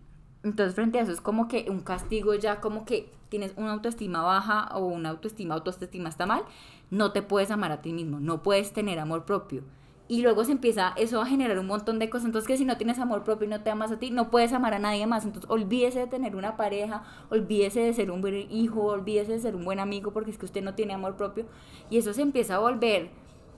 [0.43, 4.21] Entonces frente a eso es como que un castigo ya como que tienes una autoestima
[4.21, 6.43] baja o una autoestima, autoestima está mal,
[6.91, 9.63] no te puedes amar a ti mismo, no puedes tener amor propio
[10.07, 12.27] y luego se empieza eso a generar un montón de cosas.
[12.27, 14.53] Entonces, que si no tienes amor propio y no te amas a ti, no puedes
[14.53, 15.25] amar a nadie más.
[15.25, 19.55] Entonces, olvídese de tener una pareja, olvídese de ser un buen hijo, olvídese de ser
[19.55, 21.45] un buen amigo porque es que usted no tiene amor propio.
[21.89, 23.09] Y eso se empieza a volver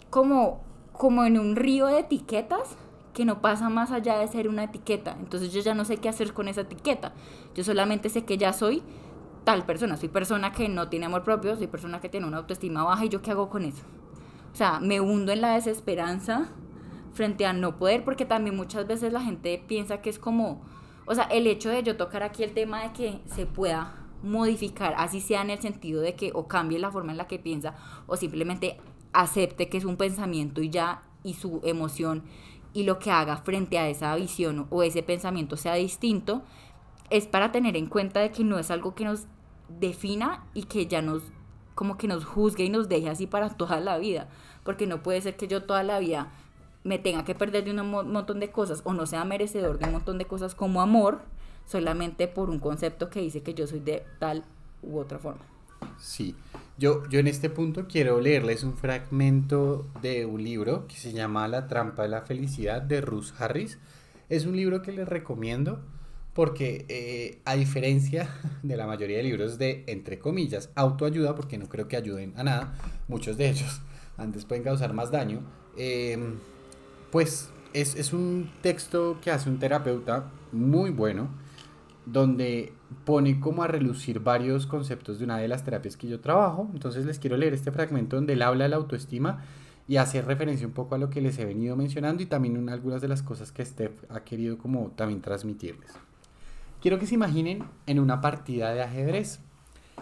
[0.10, 0.62] como,
[0.94, 2.78] como en un río de etiquetas
[3.14, 5.18] que no pasa más allá de ser una etiqueta.
[5.20, 7.14] Entonces, yo ya no sé qué hacer con esa etiqueta.
[7.56, 8.84] Yo solamente sé que ya soy
[9.44, 9.98] tal persona.
[9.98, 13.10] Soy persona que no tiene amor propio, soy persona que tiene una autoestima baja y
[13.10, 13.84] yo qué hago con eso.
[14.58, 16.50] O sea, me hundo en la desesperanza
[17.14, 20.64] frente a no poder, porque también muchas veces la gente piensa que es como,
[21.06, 24.96] o sea, el hecho de yo tocar aquí el tema de que se pueda modificar,
[24.98, 27.76] así sea en el sentido de que o cambie la forma en la que piensa
[28.08, 28.78] o simplemente
[29.14, 32.24] acepte que es un pensamiento y ya, y su emoción
[32.74, 36.42] y lo que haga frente a esa visión o ese pensamiento sea distinto,
[37.12, 39.28] es para tener en cuenta de que no es algo que nos
[39.70, 41.22] defina y que ya nos
[41.78, 44.28] como que nos juzgue y nos deje así para toda la vida,
[44.64, 46.32] porque no puede ser que yo toda la vida
[46.84, 49.92] me tenga que perder de un montón de cosas o no sea merecedor de un
[49.92, 51.22] montón de cosas como amor
[51.68, 54.44] solamente por un concepto que dice que yo soy de tal
[54.82, 55.44] u otra forma.
[56.00, 56.34] Sí,
[56.80, 61.48] yo, yo en este punto quiero leerles un fragmento de un libro que se llama
[61.48, 63.78] La trampa de la felicidad de Ruth Harris.
[64.30, 65.80] Es un libro que les recomiendo
[66.38, 68.30] porque eh, a diferencia
[68.62, 72.44] de la mayoría de libros de, entre comillas, autoayuda, porque no creo que ayuden a
[72.44, 72.76] nada,
[73.08, 73.82] muchos de ellos
[74.18, 75.42] antes pueden causar más daño,
[75.78, 76.36] em,
[77.12, 81.28] pues es, es un texto que hace un terapeuta muy bueno
[82.06, 82.72] donde
[83.04, 86.70] pone como a relucir varios conceptos de una de las terapias que yo trabajo.
[86.72, 89.44] Entonces les quiero leer este fragmento donde él habla de la autoestima
[89.88, 93.02] y hace referencia un poco a lo que les he venido mencionando y también algunas
[93.02, 95.98] de las cosas que Steph ha querido como también transmitirles.
[96.82, 99.40] Quiero que se imaginen en una partida de ajedrez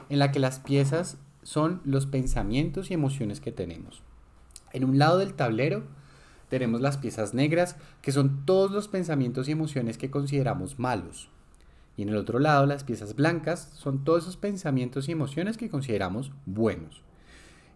[0.09, 4.03] en la que las piezas son los pensamientos y emociones que tenemos.
[4.73, 5.83] En un lado del tablero
[6.49, 11.29] tenemos las piezas negras, que son todos los pensamientos y emociones que consideramos malos,
[11.97, 15.69] y en el otro lado, las piezas blancas son todos esos pensamientos y emociones que
[15.69, 17.03] consideramos buenos.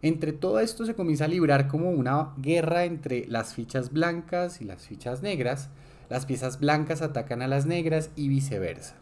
[0.01, 4.65] Entre todo esto se comienza a librar como una guerra entre las fichas blancas y
[4.65, 5.69] las fichas negras.
[6.09, 8.95] Las piezas blancas atacan a las negras y viceversa.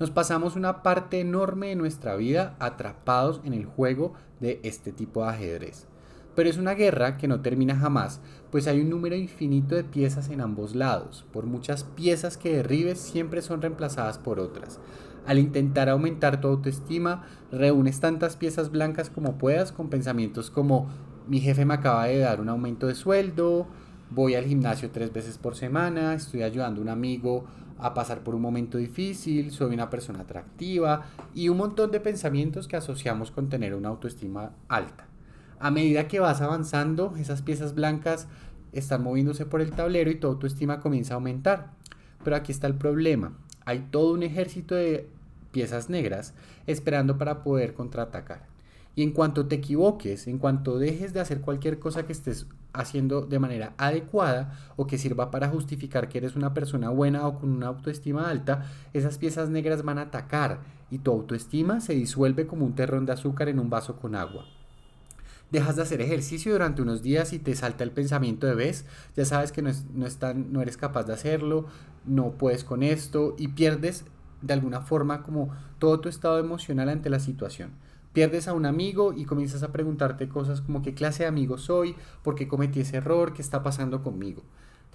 [0.00, 5.22] Nos pasamos una parte enorme de nuestra vida atrapados en el juego de este tipo
[5.22, 5.86] de ajedrez.
[6.34, 10.28] Pero es una guerra que no termina jamás, pues hay un número infinito de piezas
[10.30, 11.24] en ambos lados.
[11.32, 14.80] Por muchas piezas que derribes, siempre son reemplazadas por otras.
[15.26, 20.88] Al intentar aumentar tu autoestima, reúnes tantas piezas blancas como puedas con pensamientos como
[21.28, 23.68] mi jefe me acaba de dar un aumento de sueldo,
[24.10, 27.44] voy al gimnasio tres veces por semana, estoy ayudando a un amigo
[27.78, 32.68] a pasar por un momento difícil, soy una persona atractiva y un montón de pensamientos
[32.68, 35.06] que asociamos con tener una autoestima alta.
[35.58, 38.26] A medida que vas avanzando, esas piezas blancas
[38.72, 41.70] están moviéndose por el tablero y tu autoestima comienza a aumentar.
[42.22, 43.32] Pero aquí está el problema.
[43.64, 45.08] Hay todo un ejército de
[45.52, 46.34] piezas negras
[46.66, 48.49] esperando para poder contraatacar.
[49.00, 53.22] Y en cuanto te equivoques, en cuanto dejes de hacer cualquier cosa que estés haciendo
[53.22, 57.48] de manera adecuada o que sirva para justificar que eres una persona buena o con
[57.50, 60.60] una autoestima alta, esas piezas negras van a atacar
[60.90, 64.44] y tu autoestima se disuelve como un terrón de azúcar en un vaso con agua
[65.50, 68.84] dejas de hacer ejercicio durante unos días y te salta el pensamiento de ves,
[69.16, 71.64] ya sabes que no, no, no eres capaz de hacerlo,
[72.04, 74.04] no puedes con esto y pierdes
[74.42, 77.70] de alguna forma como todo tu estado emocional ante la situación.
[78.12, 81.94] Pierdes a un amigo y comienzas a preguntarte cosas como qué clase de amigo soy,
[82.22, 84.42] por qué cometí ese error, qué está pasando conmigo.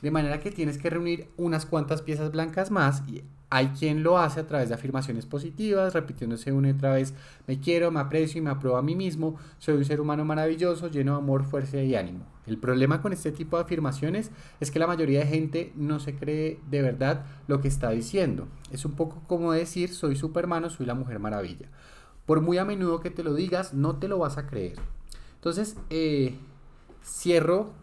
[0.01, 4.17] De manera que tienes que reunir unas cuantas piezas blancas más y hay quien lo
[4.17, 7.13] hace a través de afirmaciones positivas, repitiéndose una y otra vez,
[7.47, 10.89] me quiero, me aprecio y me apruebo a mí mismo, soy un ser humano maravilloso,
[10.89, 12.25] lleno de amor, fuerza y ánimo.
[12.45, 16.15] El problema con este tipo de afirmaciones es que la mayoría de gente no se
[16.15, 18.47] cree de verdad lo que está diciendo.
[18.71, 21.69] Es un poco como decir, soy Superman o soy la Mujer Maravilla.
[22.25, 24.77] Por muy a menudo que te lo digas, no te lo vas a creer.
[25.35, 26.35] Entonces, eh,
[27.03, 27.73] cierro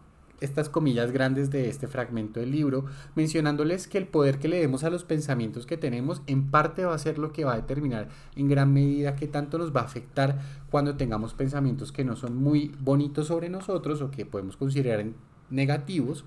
[0.43, 4.83] estas comillas grandes de este fragmento del libro, mencionándoles que el poder que le demos
[4.83, 8.09] a los pensamientos que tenemos en parte va a ser lo que va a determinar
[8.35, 12.37] en gran medida qué tanto nos va a afectar cuando tengamos pensamientos que no son
[12.37, 15.05] muy bonitos sobre nosotros o que podemos considerar
[15.51, 16.25] negativos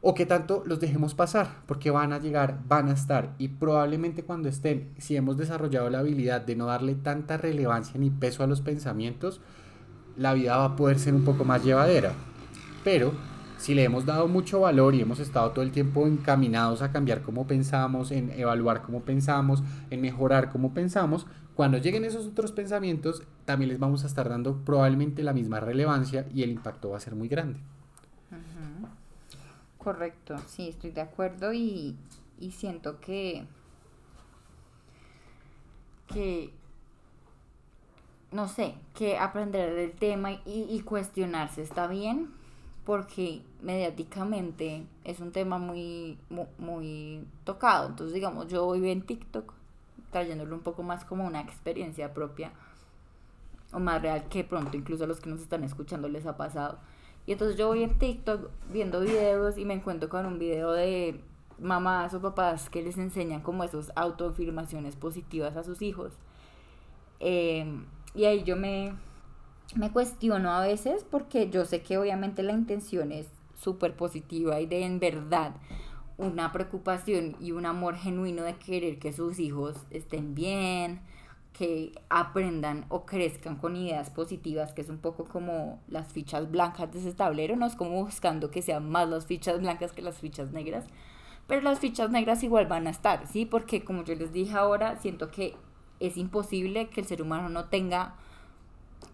[0.00, 4.22] o que tanto los dejemos pasar, porque van a llegar, van a estar y probablemente
[4.22, 8.46] cuando estén, si hemos desarrollado la habilidad de no darle tanta relevancia ni peso a
[8.46, 9.40] los pensamientos,
[10.16, 12.12] la vida va a poder ser un poco más llevadera.
[12.84, 13.12] Pero
[13.58, 17.22] si le hemos dado mucho valor y hemos estado todo el tiempo encaminados a cambiar
[17.22, 23.24] cómo pensamos, en evaluar cómo pensamos, en mejorar cómo pensamos, cuando lleguen esos otros pensamientos,
[23.44, 27.00] también les vamos a estar dando probablemente la misma relevancia y el impacto va a
[27.00, 27.58] ser muy grande.
[29.88, 31.96] Correcto, sí, estoy de acuerdo y,
[32.50, 33.46] siento que,
[36.08, 36.52] que,
[38.30, 42.28] no sé, que aprender el tema y, y cuestionarse está bien,
[42.84, 46.18] porque mediáticamente es un tema muy,
[46.58, 47.88] muy, tocado.
[47.88, 49.54] Entonces, digamos, yo hoy en TikTok,
[50.12, 52.52] trayéndolo un poco más como una experiencia propia
[53.72, 56.78] o más real que pronto incluso a los que nos están escuchando les ha pasado.
[57.28, 61.20] Y entonces yo voy en TikTok viendo videos y me encuentro con un video de
[61.58, 66.14] mamás o papás que les enseñan como esos autoafirmaciones positivas a sus hijos.
[67.20, 68.94] Em, y ahí yo me,
[69.76, 74.64] me cuestiono a veces porque yo sé que obviamente la intención es súper positiva y
[74.64, 75.54] de en verdad
[76.16, 81.02] una preocupación y un amor genuino de querer que sus hijos estén bien,
[81.52, 86.92] que aprendan o crezcan con ideas positivas, que es un poco como las fichas blancas
[86.92, 90.18] de ese tablero, no es como buscando que sean más las fichas blancas que las
[90.18, 90.84] fichas negras,
[91.46, 93.44] pero las fichas negras igual van a estar, ¿sí?
[93.44, 95.56] Porque como yo les dije ahora, siento que
[95.98, 98.14] es imposible que el ser humano no tenga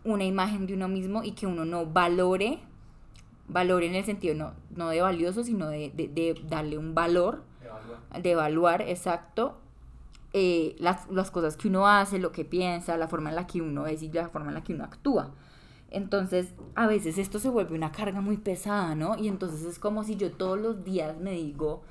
[0.05, 2.59] una imagen de uno mismo y que uno no valore,
[3.49, 7.43] valore en el sentido no, no de valioso, sino de, de, de darle un valor,
[8.21, 9.59] de evaluar, exacto,
[10.37, 13.87] eh, las, cosas que uno hace, lo que piensa, la forma en la que uno
[13.87, 15.33] es y la forma en la que uno actúa.
[15.91, 19.17] Entonces, a veces esto se vuelve una carga muy pesada, ¿no?
[19.17, 21.83] Y entonces es como si yo todos los días me digo,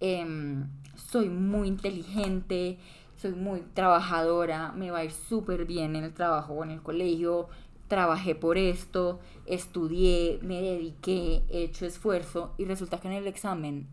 [0.00, 0.64] eh,
[0.96, 2.78] soy muy inteligente,
[3.16, 6.80] soy muy trabajadora, me va a ir súper bien en el trabajo o en el
[6.80, 7.48] colegio,
[7.86, 13.88] trabajé por esto, estudié, me dediqué, he hecho esfuerzo y resulta que en el examen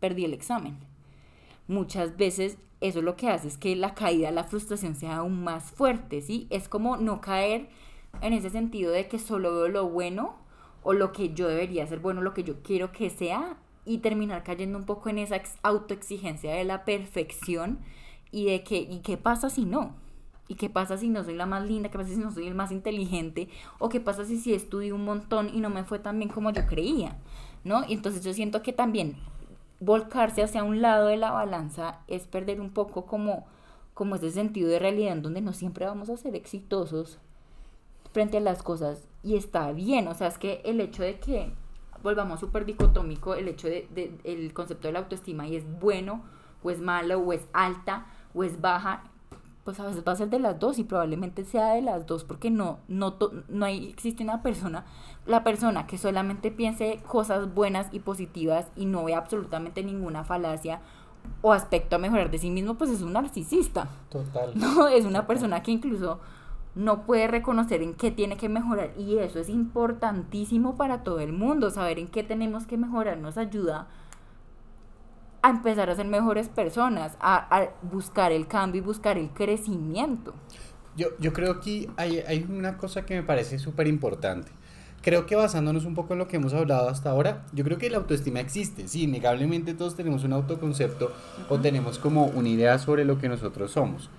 [0.00, 0.78] perdí el examen.
[1.68, 5.70] Muchas veces eso lo que hace es que la caída, la frustración sea aún más
[5.70, 6.48] fuerte, ¿sí?
[6.50, 7.68] Es como no caer
[8.20, 10.34] en ese sentido de que solo veo lo bueno
[10.82, 14.42] o lo que yo debería ser bueno, lo que yo quiero que sea y terminar
[14.42, 17.78] cayendo un poco en esa autoexigencia de la perfección
[18.32, 19.94] y de que, ¿y qué pasa si no?
[20.48, 21.88] ¿Y qué pasa si no soy la más linda?
[21.88, 23.48] ¿Qué pasa si no soy el más inteligente?
[23.78, 26.50] ¿O qué pasa si sí estudié un montón y no me fue tan bien como
[26.50, 27.16] yo creía?
[27.62, 27.84] ¿No?
[27.86, 29.16] Y entonces yo siento que también
[29.84, 33.46] volcarse hacia un lado de la balanza es perder un poco como,
[33.94, 37.18] como ese sentido de realidad en donde no siempre vamos a ser exitosos
[38.12, 39.08] frente a las cosas.
[39.24, 41.52] Y está bien, o sea, es que el hecho de que
[42.02, 46.22] volvamos súper dicotómico, el hecho de, el concepto de la autoestima y es bueno
[46.62, 49.02] o es malo o es alta o es baja,
[49.64, 52.22] pues a veces va a ser de las dos y probablemente sea de las dos
[52.22, 53.16] porque no, no,
[53.48, 54.84] no hay, existe una persona,
[55.26, 60.80] la persona que solamente piense cosas buenas y positivas y no ve absolutamente ninguna falacia
[61.40, 63.88] o aspecto a mejorar de sí mismo, pues es un narcisista.
[64.08, 64.52] Total.
[64.56, 66.20] No, es una persona que incluso
[66.74, 71.32] no puede reconocer en qué tiene que mejorar y eso es importantísimo para todo el
[71.32, 73.88] mundo, saber en qué tenemos que mejorar nos ayuda
[75.42, 80.34] a empezar a ser mejores personas, a, a buscar el cambio y buscar el crecimiento.
[80.96, 84.52] Yo, yo creo que hay, hay una cosa que me parece súper importante.
[85.02, 87.90] Creo que basándonos un poco en lo que hemos hablado hasta ahora, yo creo que
[87.90, 88.86] la autoestima existe.
[88.86, 91.46] Sí, innegablemente todos tenemos un autoconcepto uh -huh.
[91.48, 94.10] o tenemos como una idea sobre lo que nosotros somos.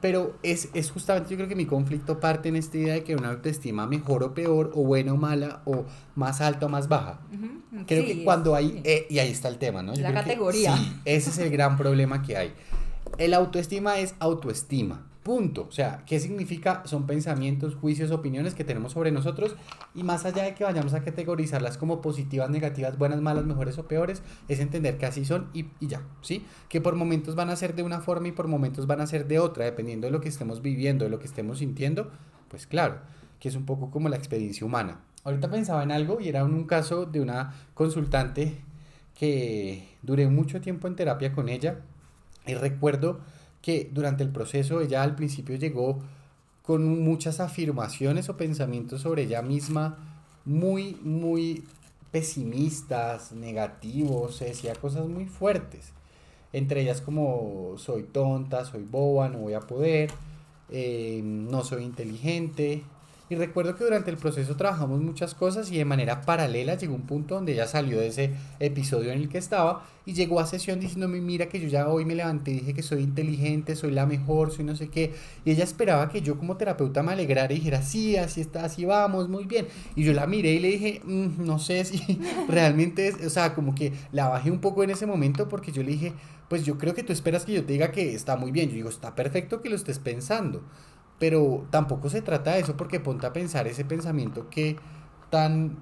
[0.00, 3.14] Pero es, es justamente, yo creo que mi conflicto parte en esta idea de que
[3.14, 5.84] una autoestima mejor o peor, o buena o mala, o
[6.16, 7.20] más alta o más baja.
[7.30, 7.84] Uh -huh.
[7.86, 9.94] Creo sí, que cuando hay, eh, y ahí está el tema, ¿no?
[9.94, 10.74] Yo la categoría.
[10.74, 12.52] Que, sí, ese es el gran problema que hay.
[13.16, 15.06] El autoestima es autoestima.
[15.22, 15.66] Punto.
[15.68, 16.82] O sea, ¿qué significa?
[16.84, 19.54] Son pensamientos, juicios, opiniones que tenemos sobre nosotros
[19.94, 23.86] y más allá de que vayamos a categorizarlas como positivas, negativas, buenas, malas, mejores o
[23.86, 26.44] peores, es entender que así son y, ya, ¿sí?
[26.68, 29.28] Que por momentos van a ser de una forma y por momentos van a ser
[29.28, 32.10] de otra, dependiendo de lo que estemos viviendo, de lo que estemos sintiendo,
[32.48, 32.96] pues claro,
[33.38, 35.02] que es un poco como la experiencia humana.
[35.22, 38.60] Ahorita pensaba en algo y era un caso de una consultante
[39.16, 41.82] que duré mucho tiempo en terapia con ella
[42.44, 43.20] y recuerdo
[43.62, 46.00] que durante el proceso ella al principio llegó
[46.62, 50.12] con muchas afirmaciones o pensamientos sobre ella misma
[50.44, 51.64] muy, muy
[52.10, 55.92] pesimistas, negativos, se decía cosas muy fuertes.
[56.52, 60.10] Entre ellas como soy tonta, soy boba, no voy a poder,
[60.68, 62.82] eh, no soy inteligente,
[63.32, 67.06] y recuerdo que durante el proceso trabajamos muchas cosas y de manera paralela llegó un
[67.06, 70.80] punto donde ella salió de ese episodio en el que estaba y llegó a sesión
[70.80, 74.50] diciéndome, mira que yo ya hoy me levanté dije que soy inteligente, soy la mejor,
[74.50, 75.14] soy no sé qué.
[75.46, 78.84] Y ella esperaba que yo como terapeuta me alegrara y dijera, sí, así está, así
[78.84, 79.66] vamos, muy bien.
[79.96, 83.54] Y yo la miré y le dije, mmm, no sé si realmente es, o sea,
[83.54, 86.12] como que la bajé un poco en ese momento porque yo le dije,
[86.50, 88.68] pues yo creo que tú esperas que yo te diga que está muy bien.
[88.68, 90.62] Yo digo, está perfecto que lo estés pensando
[91.22, 94.76] pero tampoco se trata de eso porque ponte a pensar ese pensamiento que
[95.30, 95.78] tan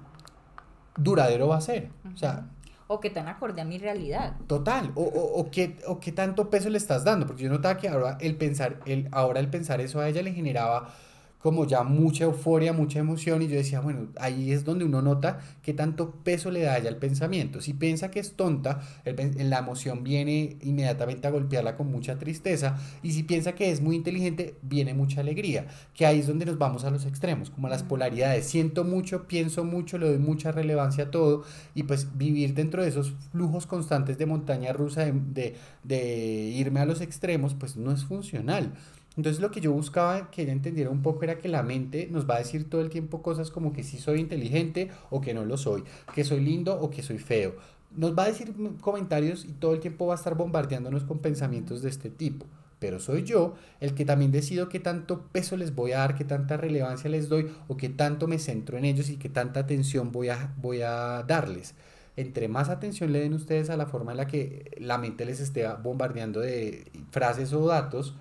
[0.95, 1.89] duradero va a ser.
[2.13, 2.45] O sea,
[2.85, 4.35] o que tan acorde a mi realidad.
[4.45, 7.77] Total, o, o, o, qué, o qué tanto peso le estás dando, porque yo notaba
[7.77, 10.93] que ahora el pensar, el, ahora el pensar eso a ella le generaba
[11.41, 15.39] como ya mucha euforia, mucha emoción y yo decía, bueno, ahí es donde uno nota
[15.63, 17.61] qué tanto peso le da a ella al pensamiento.
[17.61, 22.77] Si piensa que es tonta, el, la emoción viene inmediatamente a golpearla con mucha tristeza
[23.01, 26.57] y si piensa que es muy inteligente, viene mucha alegría, que ahí es donde nos
[26.57, 28.45] vamos a los extremos, como a las polaridades.
[28.45, 32.89] Siento mucho, pienso mucho, le doy mucha relevancia a todo y pues vivir dentro de
[32.89, 37.91] esos flujos constantes de montaña rusa, de, de, de irme a los extremos, pues no
[37.91, 38.73] es funcional.
[39.17, 42.29] Entonces lo que yo buscaba que ella entendiera un poco era que la mente nos
[42.29, 45.43] va a decir todo el tiempo cosas como que sí soy inteligente o que no
[45.45, 45.83] lo soy,
[46.15, 47.55] que soy lindo o que soy feo.
[47.95, 51.81] Nos va a decir comentarios y todo el tiempo va a estar bombardeándonos con pensamientos
[51.81, 52.45] de este tipo.
[52.79, 56.23] pero soy yo el que también decido qué tanto peso les voy a dar, qué
[56.25, 60.11] tanta relevancia les doy o qué tanto me centro en ellos y qué tanta atención
[60.11, 61.75] voy a, voy a darles.
[62.17, 65.39] Entre más atención le den ustedes a la forma en la que la mente les
[65.39, 68.15] esté bombardeando de frases o datos,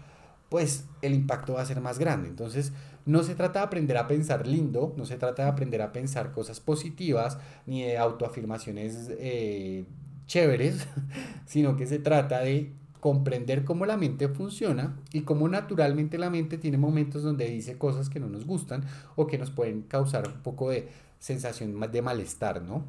[0.50, 2.28] pues el impacto va a ser más grande.
[2.28, 2.72] Entonces,
[3.06, 6.32] no se trata de aprender a pensar lindo, no se trata de aprender a pensar
[6.32, 9.86] cosas positivas, ni de autoafirmaciones eh,
[10.26, 10.86] chéveres,
[11.46, 16.58] sino que se trata de comprender cómo la mente funciona y cómo naturalmente la mente
[16.58, 18.84] tiene momentos donde dice cosas que no nos gustan
[19.16, 20.88] o que nos pueden causar un poco de
[21.18, 22.84] sensación de malestar, ¿no?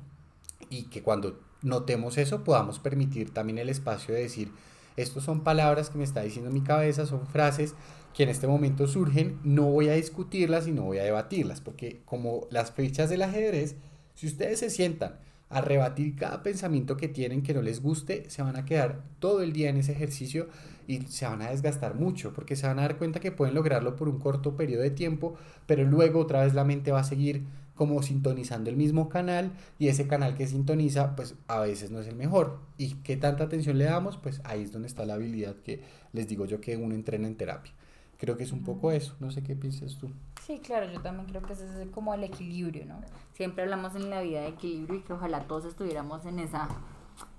[0.69, 4.51] Y que cuando notemos eso podamos permitir también el espacio de decir,
[4.97, 7.75] estos son palabras que me está diciendo mi cabeza, son frases
[8.13, 12.01] que en este momento surgen, no voy a discutirlas y no voy a debatirlas, porque
[12.05, 13.75] como las fichas del ajedrez,
[14.15, 15.19] si ustedes se sientan
[15.49, 19.41] a rebatir cada pensamiento que tienen que no les guste, se van a quedar todo
[19.41, 20.47] el día en ese ejercicio
[20.87, 23.95] y se van a desgastar mucho, porque se van a dar cuenta que pueden lograrlo
[23.95, 25.35] por un corto periodo de tiempo,
[25.65, 27.43] pero luego otra vez la mente va a seguir
[27.81, 32.05] como sintonizando el mismo canal y ese canal que sintoniza pues a veces no es
[32.05, 32.59] el mejor.
[32.77, 34.17] ¿Y qué tanta atención le damos?
[34.17, 35.81] Pues ahí es donde está la habilidad que
[36.13, 37.73] les digo yo que uno entrena en terapia.
[38.19, 40.11] Creo que es un poco eso, no sé qué piensas tú.
[40.45, 43.01] Sí, claro, yo también creo que ese es como el equilibrio, ¿no?
[43.33, 46.69] Siempre hablamos en la vida de equilibrio y que ojalá todos estuviéramos en esa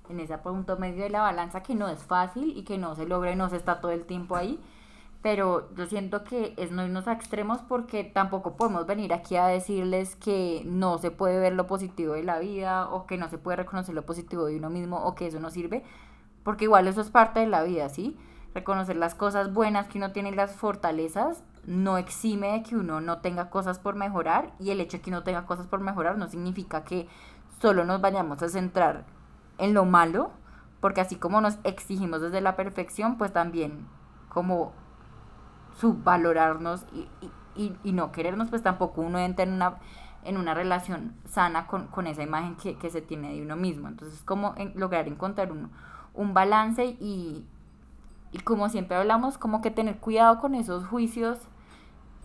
[0.09, 3.07] en ese punto medio de la balanza que no es fácil y que no se
[3.07, 4.59] logra y no se está todo el tiempo ahí,
[5.23, 9.47] pero yo siento que es no irnos a extremos porque tampoco podemos venir aquí a
[9.47, 13.39] decirles que no se puede ver lo positivo de la vida o que no se
[13.39, 15.85] puede reconocer lo positivo de uno mismo o que eso no sirve,
[16.43, 18.19] porque igual eso es parte de la vida, ¿sí?
[18.53, 23.01] Reconocer las cosas buenas que uno tiene y las fortalezas no exime de que uno
[23.01, 26.19] no tenga cosas por mejorar y el hecho de que uno tenga cosas por mejorar
[26.19, 27.07] no significa que
[27.61, 29.05] solo nos vayamos a centrar
[29.59, 30.33] en lo malo,
[30.81, 33.87] porque así como nos exigimos desde la perfección, pues también
[34.29, 34.73] como
[35.79, 37.09] subvalorarnos y,
[37.55, 39.77] y, y, no querernos, pues tampoco uno entra en una,
[40.25, 43.89] en una relación sana con, con esa imagen que, que, se tiene de uno mismo.
[43.89, 47.45] Entonces, como lograr encontrar un, balance y,
[48.33, 51.39] y como siempre hablamos, como que tener cuidado con esos juicios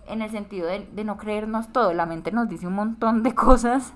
[0.08, 1.94] en el sentido de, de, no creernos todo.
[1.94, 3.94] La mente nos dice un montón de cosas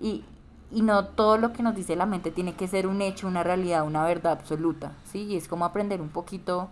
[0.00, 0.24] y,
[0.70, 3.42] y, no todo lo que nos dice la mente tiene que ser un hecho, una
[3.42, 5.24] realidad, una verdad absoluta, ¿sí?
[5.24, 6.70] Y es como aprender un poquito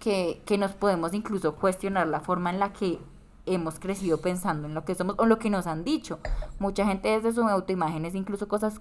[0.00, 2.98] que, que nos podemos incluso cuestionar la forma en la que
[3.46, 6.18] hemos crecido pensando en lo que somos o lo que nos han dicho.
[6.58, 8.80] Mucha gente desde su autoimagen es incluso cosas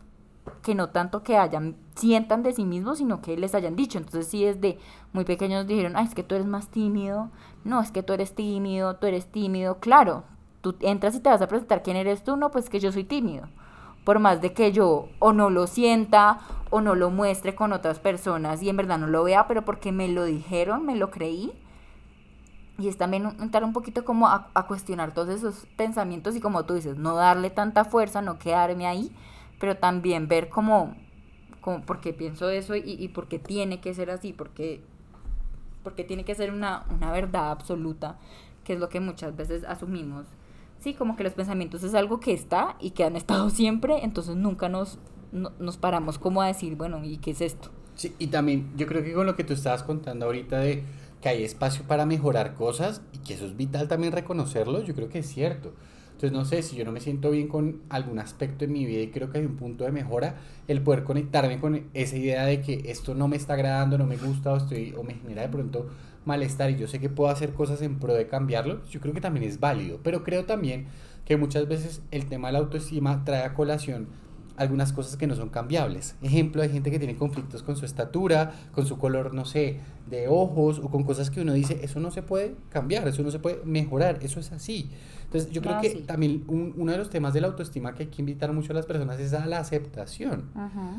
[0.62, 3.98] que no tanto que hayan, sientan de sí mismos, sino que les hayan dicho.
[3.98, 4.80] Entonces, si desde
[5.14, 7.30] muy pequeños dijeron, ay, es que tú eres más tímido,
[7.64, 10.24] no, es que tú eres tímido, tú eres tímido, claro,
[10.62, 13.04] tú entras y te vas a presentar quién eres tú, no, pues que yo soy
[13.04, 13.48] tímido.
[14.10, 16.40] Por más de que yo o no lo sienta
[16.72, 19.92] o no lo muestre con otras personas y en verdad no lo vea, pero porque
[19.92, 21.52] me lo dijeron, me lo creí.
[22.80, 26.74] Y es también entrar un poquito como a, cuestionar todos esos pensamientos y como tú
[26.74, 29.16] dices, no darle tanta fuerza, no quedarme ahí,
[29.60, 30.96] pero también ver cómo,
[31.62, 34.82] cómo por qué pienso eso y, y por qué tiene que ser así, porque,
[35.84, 38.18] porque tiene que ser una, una verdad absoluta,
[38.64, 40.26] que es lo que muchas veces asumimos.
[40.80, 44.36] Sí, como que los pensamientos es algo que está y que han estado siempre, entonces
[44.36, 45.00] nunca nos,
[45.32, 47.70] no, nos paramos como a decir, bueno, ¿y qué es esto?
[47.96, 50.84] Sí, y también yo creo que con lo que tú estabas contando ahorita de
[51.22, 55.10] que hay espacio para mejorar cosas y que eso es vital también reconocerlo, yo creo
[55.10, 55.74] que es cierto.
[56.20, 59.02] Entonces, no sé, si yo no me siento bien con algún aspecto de mi vida
[59.02, 60.36] y creo que hay un punto de mejora,
[60.68, 64.18] el poder conectarme con esa idea de que esto no me está agradando, no me
[64.18, 65.88] gusta o, estoy, o me genera de pronto
[66.26, 69.22] malestar y yo sé que puedo hacer cosas en pro de cambiarlo, yo creo que
[69.22, 70.00] también es válido.
[70.04, 70.88] Pero creo también
[71.26, 74.08] que muchas veces el tema de la autoestima trae a colación
[74.60, 76.16] algunas cosas que no son cambiables.
[76.22, 79.78] Ejemplo, hay gente que tiene conflictos con su estatura, con su color, no sé,
[80.10, 83.32] de ojos o con cosas que uno dice, eso no se puede cambiar, eso no
[83.32, 84.90] se puede mejorar, eso es así.
[85.26, 86.04] Entonces, yo creo Ah, que sí.
[86.08, 88.76] también un- uno de los temas de la autoestima que hay que invitar mucho a
[88.76, 90.46] las personas es a la aceptación.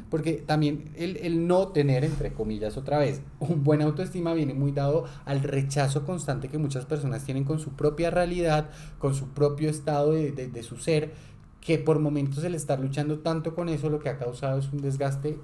[0.08, 4.70] Porque también el, el no tener, entre comillas, otra vez, un buen autoestima viene muy
[4.70, 9.68] dado al rechazo constante que muchas personas tienen con su propia realidad, con su propio
[9.68, 11.12] estado de, de- de su ser,
[11.60, 14.80] que por momentos el estar luchando tanto con eso lo que ha causado es un
[14.80, 15.38] desgaste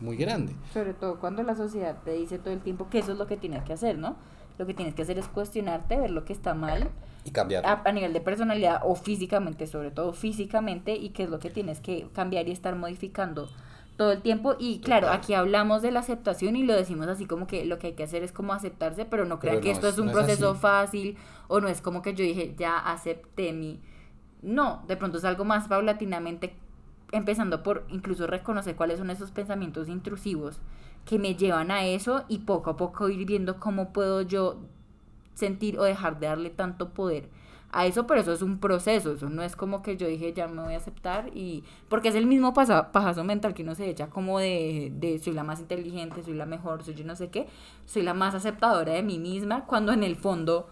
[0.00, 0.54] muy grande.
[0.72, 3.36] Sobre todo cuando la sociedad te dice todo el tiempo que eso es lo que
[3.36, 4.16] tienes que hacer, ¿no?
[4.58, 6.88] Lo que tienes que hacer es cuestionarte, ver lo que está mal
[7.24, 7.64] Y cambiar.
[7.66, 11.50] a, a nivel de personalidad o físicamente, sobre todo físicamente, y qué es lo que
[11.50, 13.48] tienes que cambiar y estar modificando
[13.96, 14.54] todo el tiempo.
[14.58, 15.18] Y claro, Total.
[15.20, 18.04] aquí hablamos de la aceptación y lo decimos así como que lo que hay que
[18.04, 20.12] hacer es como aceptarse, pero no crean Pero que no esto es- es un no
[20.12, 21.16] proceso fácil
[21.48, 23.80] o no es como que yo dije, ya acepté mi...
[24.42, 26.54] No, de pronto es algo más paulatinamente
[27.12, 30.60] empezando por incluso reconocer cuáles son esos pensamientos intrusivos
[31.04, 34.58] que me llevan a eso y poco a poco ir viendo cómo puedo yo
[35.34, 37.28] sentir o dejar de darle tanto poder
[37.70, 40.48] a eso, pero eso es un proceso, eso no es como que yo dije ya
[40.48, 44.08] me voy a aceptar y porque es el mismo pajazo mental que uno se echa
[44.08, 47.46] como de, de soy la más inteligente, soy la mejor, soy yo no sé qué,
[47.84, 50.68] soy la más aceptadora de mí misma, cuando en el fondo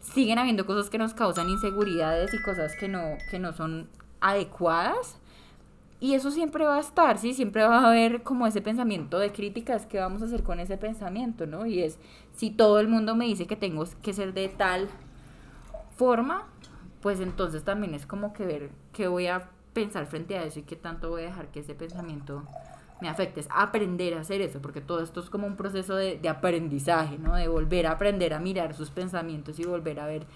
[0.00, 3.88] siguen habiendo cosas que nos causan inseguridades y cosas que no, que no son
[4.20, 5.18] adecuadas.
[6.00, 7.34] Y eso siempre va a estar, ¿sí?
[7.34, 10.78] Siempre va a haber como ese pensamiento de críticas, ¿qué vamos a hacer con ese
[10.78, 11.66] pensamiento, no?
[11.66, 11.98] Y es,
[12.34, 14.88] si todo el mundo me dice que tengo que ser de tal
[15.96, 16.46] forma,
[17.02, 20.62] pues entonces también es como que ver qué voy a pensar frente a eso y
[20.62, 22.44] qué tanto voy a dejar que ese pensamiento
[23.00, 23.40] me afecte.
[23.40, 27.18] Es aprender a hacer eso, porque todo esto es como un proceso de, de aprendizaje,
[27.18, 27.34] ¿no?
[27.34, 30.26] De volver a aprender a mirar sus pensamientos y volver a ver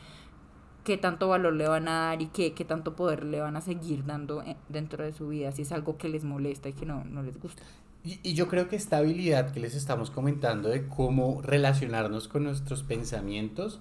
[0.85, 3.61] qué tanto valor le van a dar y qué, qué tanto poder le van a
[3.61, 6.87] seguir dando eh, dentro de su vida, si es algo que les molesta y que
[6.87, 7.63] no, no les gusta.
[8.05, 12.45] Y, y, yo creo que esta habilidad que les estamos comentando de cómo relacionarnos con
[12.45, 13.81] nuestros pensamientos,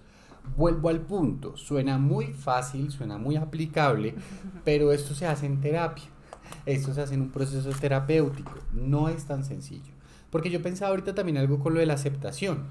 [0.55, 4.15] vuelvo al punto, suena muy fácil, suena muy aplicable,
[4.63, 6.05] pero esto se hace en terapia,
[6.65, 9.91] esto se hace en un proceso terapéutico, no es tan sencillo.
[10.29, 12.63] Porque yo pensaba ahorita también algo con lo de la aceptación.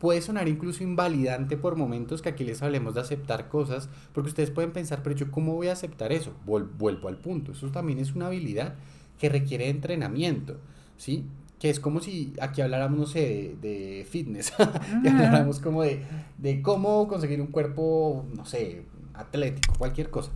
[0.00, 4.50] Puede sonar incluso invalidante por momentos que aquí les hablemos de aceptar cosas, porque ustedes
[4.50, 6.32] pueden pensar, pero yo cómo voy a aceptar eso?
[6.44, 8.74] vuelvo al punto, eso también es una habilidad
[9.18, 10.58] que requiere entrenamiento,
[10.98, 11.24] ¿sí?
[11.58, 14.52] que es como si aquí habláramos, no sé, de, de fitness,
[15.02, 16.02] que habláramos como de,
[16.38, 18.82] de cómo conseguir un cuerpo, no sé,
[19.14, 20.30] atlético, cualquier cosa.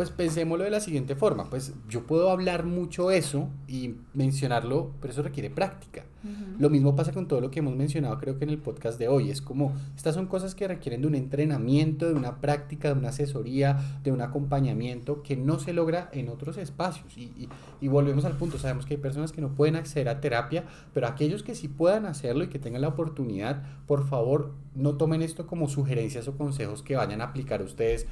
[0.00, 5.12] Pues pensémoslo de la siguiente forma, pues yo puedo hablar mucho eso y mencionarlo, pero
[5.12, 6.06] eso requiere práctica.
[6.58, 9.08] Lo mismo pasa con todo lo que hemos mencionado creo que en el podcast de
[9.08, 12.98] hoy, es como, estas son cosas que requieren de un entrenamiento, de una práctica, de
[12.98, 17.18] una asesoría, de un acompañamiento que no se logra en otros espacios.
[17.18, 17.48] Y, y,
[17.82, 21.08] y volvemos al punto, sabemos que hay personas que no pueden acceder a terapia, pero
[21.08, 25.46] aquellos que sí puedan hacerlo y que tengan la oportunidad, por favor, no tomen esto
[25.46, 28.06] como sugerencias o consejos que vayan a aplicar ustedes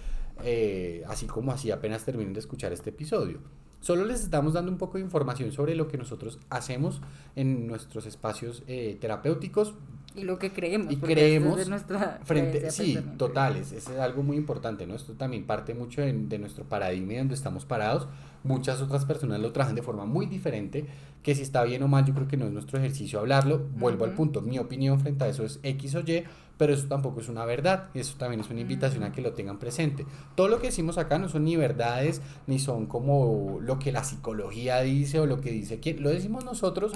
[0.45, 3.41] eh, así como así apenas terminen de escuchar este episodio.
[3.80, 7.01] Solo les estamos dando un poco de información sobre lo que nosotros hacemos
[7.36, 9.74] en nuestros espacios eh, terapéuticos.
[10.16, 10.93] Y lo que creemos.
[10.93, 11.57] Y creemos.
[11.57, 13.70] De nuestra frente, sí, totales.
[13.70, 14.97] Eso es algo muy importante, ¿no?
[14.97, 18.09] Esto también parte mucho de, de nuestro paradigma donde estamos parados.
[18.43, 20.86] Muchas otras personas lo trabajan de forma muy diferente,
[21.22, 23.66] que si está bien o mal, yo creo que no es nuestro ejercicio hablarlo.
[23.76, 26.24] Vuelvo al punto, mi opinión frente a eso es X o Y,
[26.59, 29.59] pero eso tampoco es una verdad, eso también es una invitación a que lo tengan
[29.59, 30.05] presente.
[30.35, 34.03] Todo lo que decimos acá no son ni verdades, ni son como lo que la
[34.03, 36.93] psicología dice o lo que dice quien, lo decimos nosotros,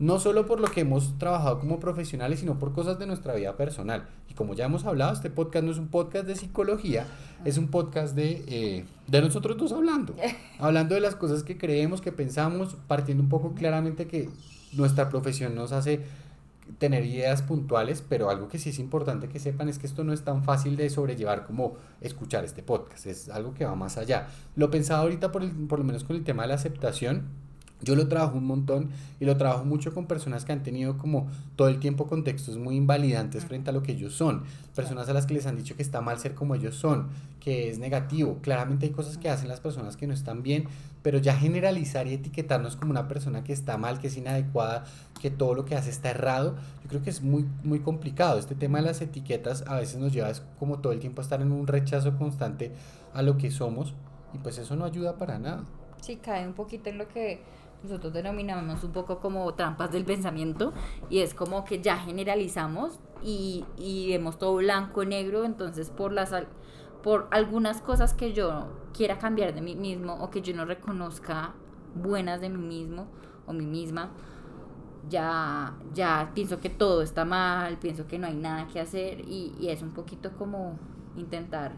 [0.00, 3.56] no solo por lo que hemos trabajado como profesionales, sino por cosas de nuestra vida
[3.56, 4.08] personal.
[4.28, 7.06] Y como ya hemos hablado, este podcast no es un podcast de psicología,
[7.44, 10.14] es un podcast de, eh, de nosotros dos hablando,
[10.58, 14.28] hablando de las cosas que creemos, que pensamos, partiendo un poco claramente que
[14.72, 16.00] nuestra profesión nos hace
[16.78, 20.12] tener ideas puntuales, pero algo que sí es importante que sepan es que esto no
[20.12, 24.28] es tan fácil de sobrellevar como escuchar este podcast, es algo que va más allá.
[24.56, 27.24] Lo pensaba ahorita por, el, por lo menos con el tema de la aceptación,
[27.84, 31.28] yo lo trabajo un montón y lo trabajo mucho con personas que han tenido como
[31.56, 34.44] todo el tiempo contextos muy invalidantes frente a lo que ellos son.
[34.74, 37.08] Personas a las que les han dicho que está mal ser como ellos son,
[37.40, 38.38] que es negativo.
[38.42, 40.64] Claramente hay cosas que hacen las personas que no están bien,
[41.02, 44.84] pero ya generalizar y etiquetarnos como una persona que está mal, que es inadecuada,
[45.20, 48.38] que todo lo que hace está errado, yo creo que es muy, muy complicado.
[48.38, 51.42] Este tema de las etiquetas a veces nos lleva como todo el tiempo a estar
[51.42, 52.72] en un rechazo constante
[53.12, 53.94] a lo que somos
[54.32, 55.64] y pues eso no ayuda para nada.
[56.00, 57.40] Sí, cae un poquito en lo que
[57.84, 60.72] nosotros denominamos un poco como trampas del pensamiento
[61.10, 66.32] y es como que ya generalizamos y, y vemos todo blanco negro, entonces por las
[67.02, 71.52] por algunas cosas que yo quiera cambiar de mí mismo o que yo no reconozca
[71.94, 73.06] buenas de mí mismo
[73.46, 74.10] o mí misma,
[75.10, 79.54] ya, ya pienso que todo está mal, pienso que no hay nada que hacer y,
[79.60, 80.78] y es un poquito como
[81.14, 81.72] intentar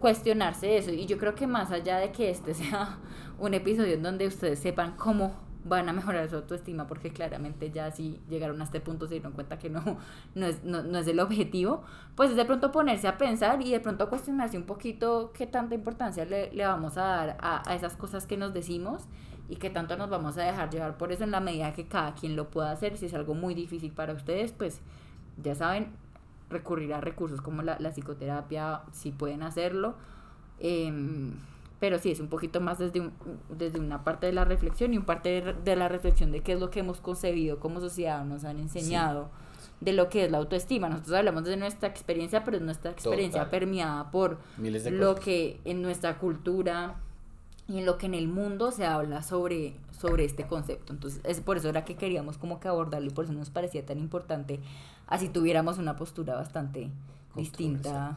[0.00, 0.90] cuestionarse eso.
[0.90, 2.98] Y yo creo que más allá de que este sea
[3.38, 7.90] un episodio en donde ustedes sepan cómo van a mejorar su autoestima porque claramente ya
[7.90, 9.82] si llegaron a este punto se dieron cuenta que no,
[10.34, 11.82] no, es, no, no es el objetivo,
[12.14, 15.74] pues es de pronto ponerse a pensar y de pronto cuestionarse un poquito qué tanta
[15.74, 19.04] importancia le, le vamos a dar a, a, esas cosas que nos decimos
[19.48, 22.14] y qué tanto nos vamos a dejar llevar por eso en la medida que cada
[22.14, 22.96] quien lo pueda hacer.
[22.96, 24.80] Si es algo muy difícil para ustedes, pues
[25.42, 25.92] ya saben,
[26.48, 29.96] recurrir a recursos como la, la psicoterapia, si pueden hacerlo.
[30.60, 30.90] Eh,
[31.84, 33.12] pero sí es un poquito más desde, un,
[33.50, 36.54] desde una parte de la reflexión y un parte de, de, la reflexión de qué
[36.54, 39.28] es lo que hemos concebido como sociedad, nos han enseñado
[39.58, 39.68] sí.
[39.82, 40.88] de lo que es la autoestima.
[40.88, 43.50] Nosotros hablamos de nuestra experiencia, pero es nuestra experiencia Total.
[43.50, 46.94] permeada por lo que en nuestra cultura
[47.68, 50.94] y en lo que en el mundo se habla sobre, sobre este concepto.
[50.94, 53.84] Entonces, es por eso era que queríamos como que abordarlo y por eso nos parecía
[53.84, 54.58] tan importante,
[55.06, 56.88] así tuviéramos una postura bastante
[57.36, 58.16] distinta.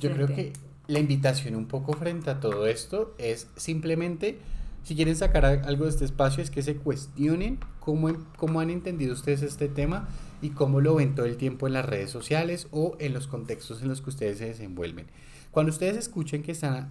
[0.00, 0.54] Yo creo que
[0.88, 4.38] la invitación un poco frente a todo esto es simplemente,
[4.82, 9.12] si quieren sacar algo de este espacio, es que se cuestionen cómo, cómo han entendido
[9.12, 10.08] ustedes este tema
[10.40, 13.82] y cómo lo ven todo el tiempo en las redes sociales o en los contextos
[13.82, 15.06] en los que ustedes se desenvuelven.
[15.50, 16.88] Cuando ustedes escuchen que están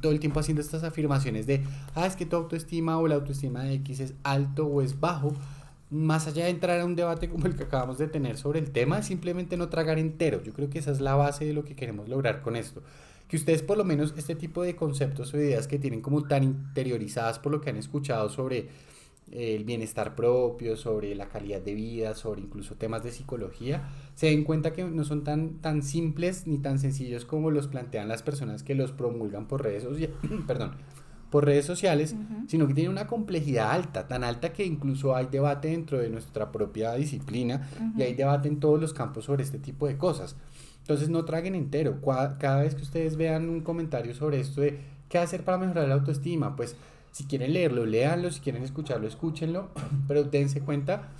[0.00, 1.64] todo el tiempo haciendo estas afirmaciones de,
[1.96, 5.32] ah, es que tu autoestima o la autoestima de X es alto o es bajo,
[5.90, 8.70] más allá de entrar a un debate como el que acabamos de tener sobre el
[8.70, 10.40] tema, simplemente no tragar entero.
[10.40, 12.80] Yo creo que esa es la base de lo que queremos lograr con esto.
[13.30, 16.42] Que ustedes por lo menos este tipo de conceptos o ideas que tienen como tan
[16.42, 18.68] interiorizadas por lo que han escuchado sobre
[19.30, 24.44] el bienestar propio, sobre la calidad de vida, sobre incluso temas de psicología, se den
[24.44, 28.62] cuenta que no son tan, tan simples ni tan sencillos como los plantean las personas
[28.62, 30.16] que los promulgan por redes sociales,
[30.46, 30.72] perdón,
[31.30, 32.16] por redes sociales,
[32.48, 36.50] sino que tienen una complejidad alta, tan alta que incluso hay debate dentro de nuestra
[36.50, 40.34] propia disciplina y hay debate en todos los campos sobre este tipo de cosas.
[40.90, 42.00] Entonces no traguen entero.
[42.40, 45.94] Cada vez que ustedes vean un comentario sobre esto de qué hacer para mejorar la
[45.94, 46.74] autoestima, pues
[47.12, 49.68] si quieren leerlo, léanlo, si quieren escucharlo, escúchenlo,
[50.08, 51.10] pero dense cuenta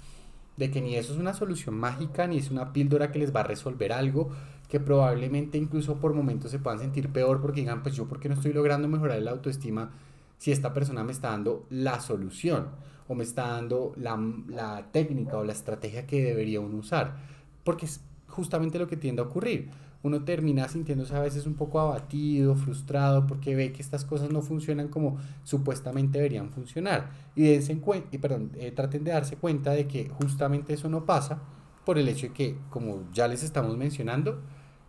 [0.56, 3.40] de que ni eso es una solución mágica, ni es una píldora que les va
[3.40, 4.30] a resolver algo,
[4.68, 8.34] que probablemente incluso por momentos se puedan sentir peor porque digan, pues yo porque no
[8.34, 9.92] estoy logrando mejorar la autoestima
[10.36, 12.70] si esta persona me está dando la solución
[13.06, 17.14] o me está dando la, técnica o la estrategia que debería uno usar,
[17.62, 17.86] porque
[18.30, 19.70] justamente lo que tiende a ocurrir
[20.02, 24.40] uno termina sintiéndose a veces un poco abatido, frustrado, porque ve que estas cosas no
[24.40, 27.10] funcionan como supuestamente deberían funcionar.
[27.34, 27.78] Y, dense
[28.10, 31.42] y perdón, eh, traten de darse cuenta de que justamente eso no pasa
[31.84, 34.40] por el hecho de que, como ya les estamos mencionando,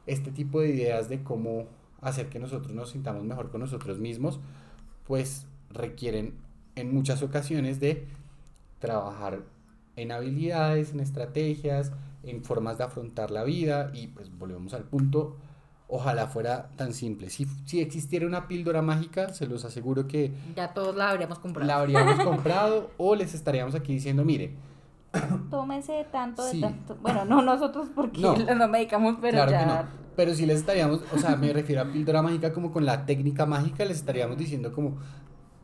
[0.05, 1.67] este tipo de ideas de cómo
[1.99, 4.39] hacer que nosotros nos sintamos mejor con nosotros mismos,
[5.05, 6.35] pues requieren
[6.75, 8.07] en muchas ocasiones de
[8.79, 9.43] trabajar
[9.95, 11.91] en habilidades, en estrategias,
[12.23, 15.37] en formas de afrontar la vida y pues volvemos al punto,
[15.87, 17.29] ojalá fuera tan simple.
[17.29, 20.31] Si, si existiera una píldora mágica, se los aseguro que...
[20.55, 21.67] Ya todos la habríamos comprado.
[21.67, 24.55] La habríamos comprado o les estaríamos aquí diciendo, mire.
[25.49, 26.95] Tómense tanto de tanto.
[27.01, 29.89] Bueno, no nosotros porque no, no medicamos, pero ya...
[30.15, 33.45] Pero si les estaríamos, o sea, me refiero a píldora mágica como con la técnica
[33.45, 34.97] mágica, les estaríamos diciendo como,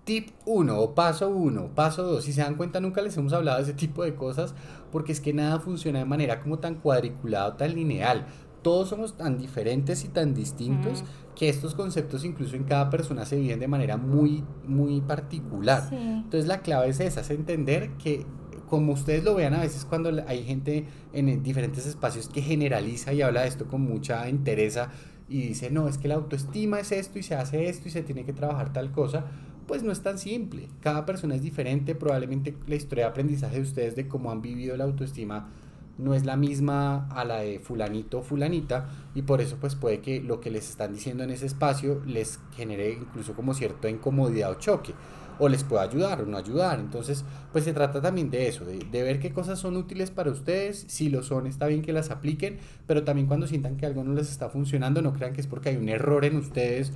[0.07, 2.23] tip 1 o paso 1, paso 2.
[2.23, 4.55] Si se dan cuenta, nunca les hemos hablado de ese tipo de cosas
[4.89, 8.25] porque es que nada funciona de manera como tan cuadriculada o tan lineal.
[8.61, 11.03] Todos somos tan diferentes y tan distintos
[11.35, 15.89] que estos conceptos incluso en cada persona se viven de manera muy, muy particular.
[15.91, 18.25] Entonces la clave es esa, es entender que
[18.69, 23.21] como ustedes lo vean a veces cuando hay gente en diferentes espacios que generaliza y
[23.21, 24.89] habla de esto con mucha entereza
[25.29, 28.03] y dice, no, es que la autoestima es esto y se hace esto y se
[28.03, 29.25] tiene que trabajar tal cosa,
[29.67, 30.69] pues no es tan simple.
[30.81, 34.75] Cada persona es diferente, probablemente la historia de aprendizaje de ustedes de cómo han vivido
[34.77, 35.49] la autoestima
[35.97, 39.99] no es la misma a la de fulanito o fulanita y por eso pues puede
[39.99, 44.51] que lo que les están diciendo en ese espacio les genere incluso como cierta incomodidad
[44.51, 44.93] o choque
[45.39, 46.79] o les pueda ayudar o no ayudar.
[46.79, 50.31] Entonces, pues se trata también de eso, de, de, ver qué cosas son útiles para
[50.31, 50.85] ustedes.
[50.87, 52.57] Si lo son, está bien que las apliquen,
[52.87, 55.69] pero también cuando sientan que algo no les está funcionando, no crean que es porque
[55.69, 56.91] hay un error en ustedes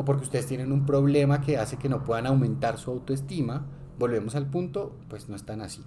[0.00, 3.66] o porque ustedes tienen un problema que hace que no puedan aumentar su autoestima,
[3.98, 5.84] volvemos al punto, pues no están así.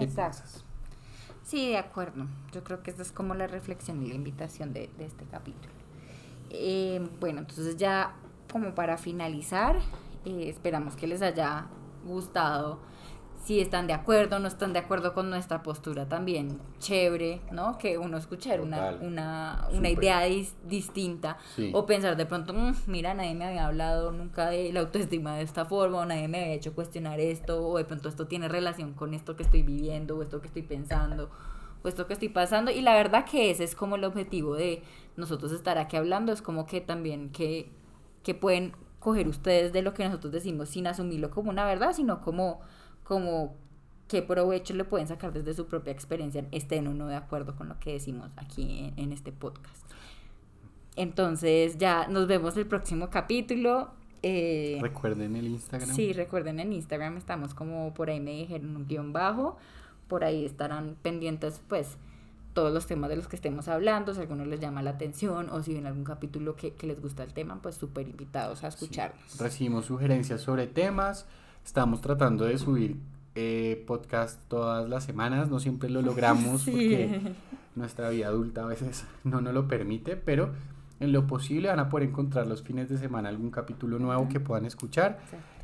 [0.00, 0.64] exacto.
[1.44, 2.26] Sí, de acuerdo.
[2.50, 5.72] Yo creo que esta es como la reflexión y la invitación de, este capítulo.
[6.50, 8.16] Eh, bueno, entonces ya
[8.50, 9.76] como para finalizar,
[10.24, 11.68] eh, esperamos que les haya
[12.04, 12.80] gustado
[13.42, 17.78] si están de acuerdo, no están de acuerdo con nuestra postura también, chévere, ¿no?
[17.78, 20.22] Que uno escuchar una, una, una, idea
[20.66, 21.38] distinta.
[21.72, 25.42] O pensar de pronto, mm, mira, nadie me había hablado nunca de la autoestima de
[25.42, 28.92] esta forma o nadie me había hecho cuestionar esto o de pronto esto tiene relación
[28.92, 31.30] con esto que estoy viviendo o esto que estoy pensando
[31.82, 34.82] o esto que estoy pasando y la verdad que ese es como el objetivo de
[35.16, 37.70] nosotros estar aquí hablando, es como que también que,
[38.22, 42.20] que pueden coger ustedes de lo que nosotros decimos sin asumirlo como una verdad, sino
[42.20, 42.60] como
[43.10, 43.56] como
[44.06, 47.68] qué provecho le pueden sacar desde su propia experiencia, estén o no de acuerdo con
[47.68, 49.82] lo que decimos aquí en, este podcast.
[50.94, 53.90] Entonces ya nos vemos el próximo capítulo.
[54.22, 55.92] Eh, recuerden el Instagram.
[55.92, 59.56] Sí, recuerden en Instagram, estamos como por ahí me dijeron un guion bajo,
[60.06, 61.96] por ahí estarán pendientes pues
[62.52, 65.64] todos los temas de los que estemos hablando, si alguno les llama la atención o
[65.64, 69.36] si ven algún capítulo que, les gusta el tema, pues súper invitados a escucharnos.
[69.36, 71.26] Recibimos sugerencias sobre temas,
[71.64, 72.96] Estamos tratando de subir
[73.34, 77.34] eh, podcast todas las semanas, no siempre lo logramos porque
[77.76, 80.50] nuestra vida adulta a veces no nos lo permite, pero
[80.98, 84.38] en lo posible van a poder encontrar los fines de semana algún capítulo nuevo que
[84.40, 85.18] puedan escuchar.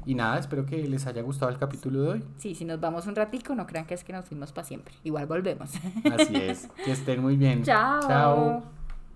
[0.07, 2.25] Y nada, espero que les haya gustado el capítulo de hoy.
[2.39, 4.95] Sí, si nos vamos un ratico, no crean que es que nos fuimos para siempre.
[5.05, 5.73] Igual volvemos.
[6.17, 6.69] Así es.
[6.85, 7.65] Que estén muy bien.
[7.65, 8.01] Chao.
[8.03, 8.76] Chao.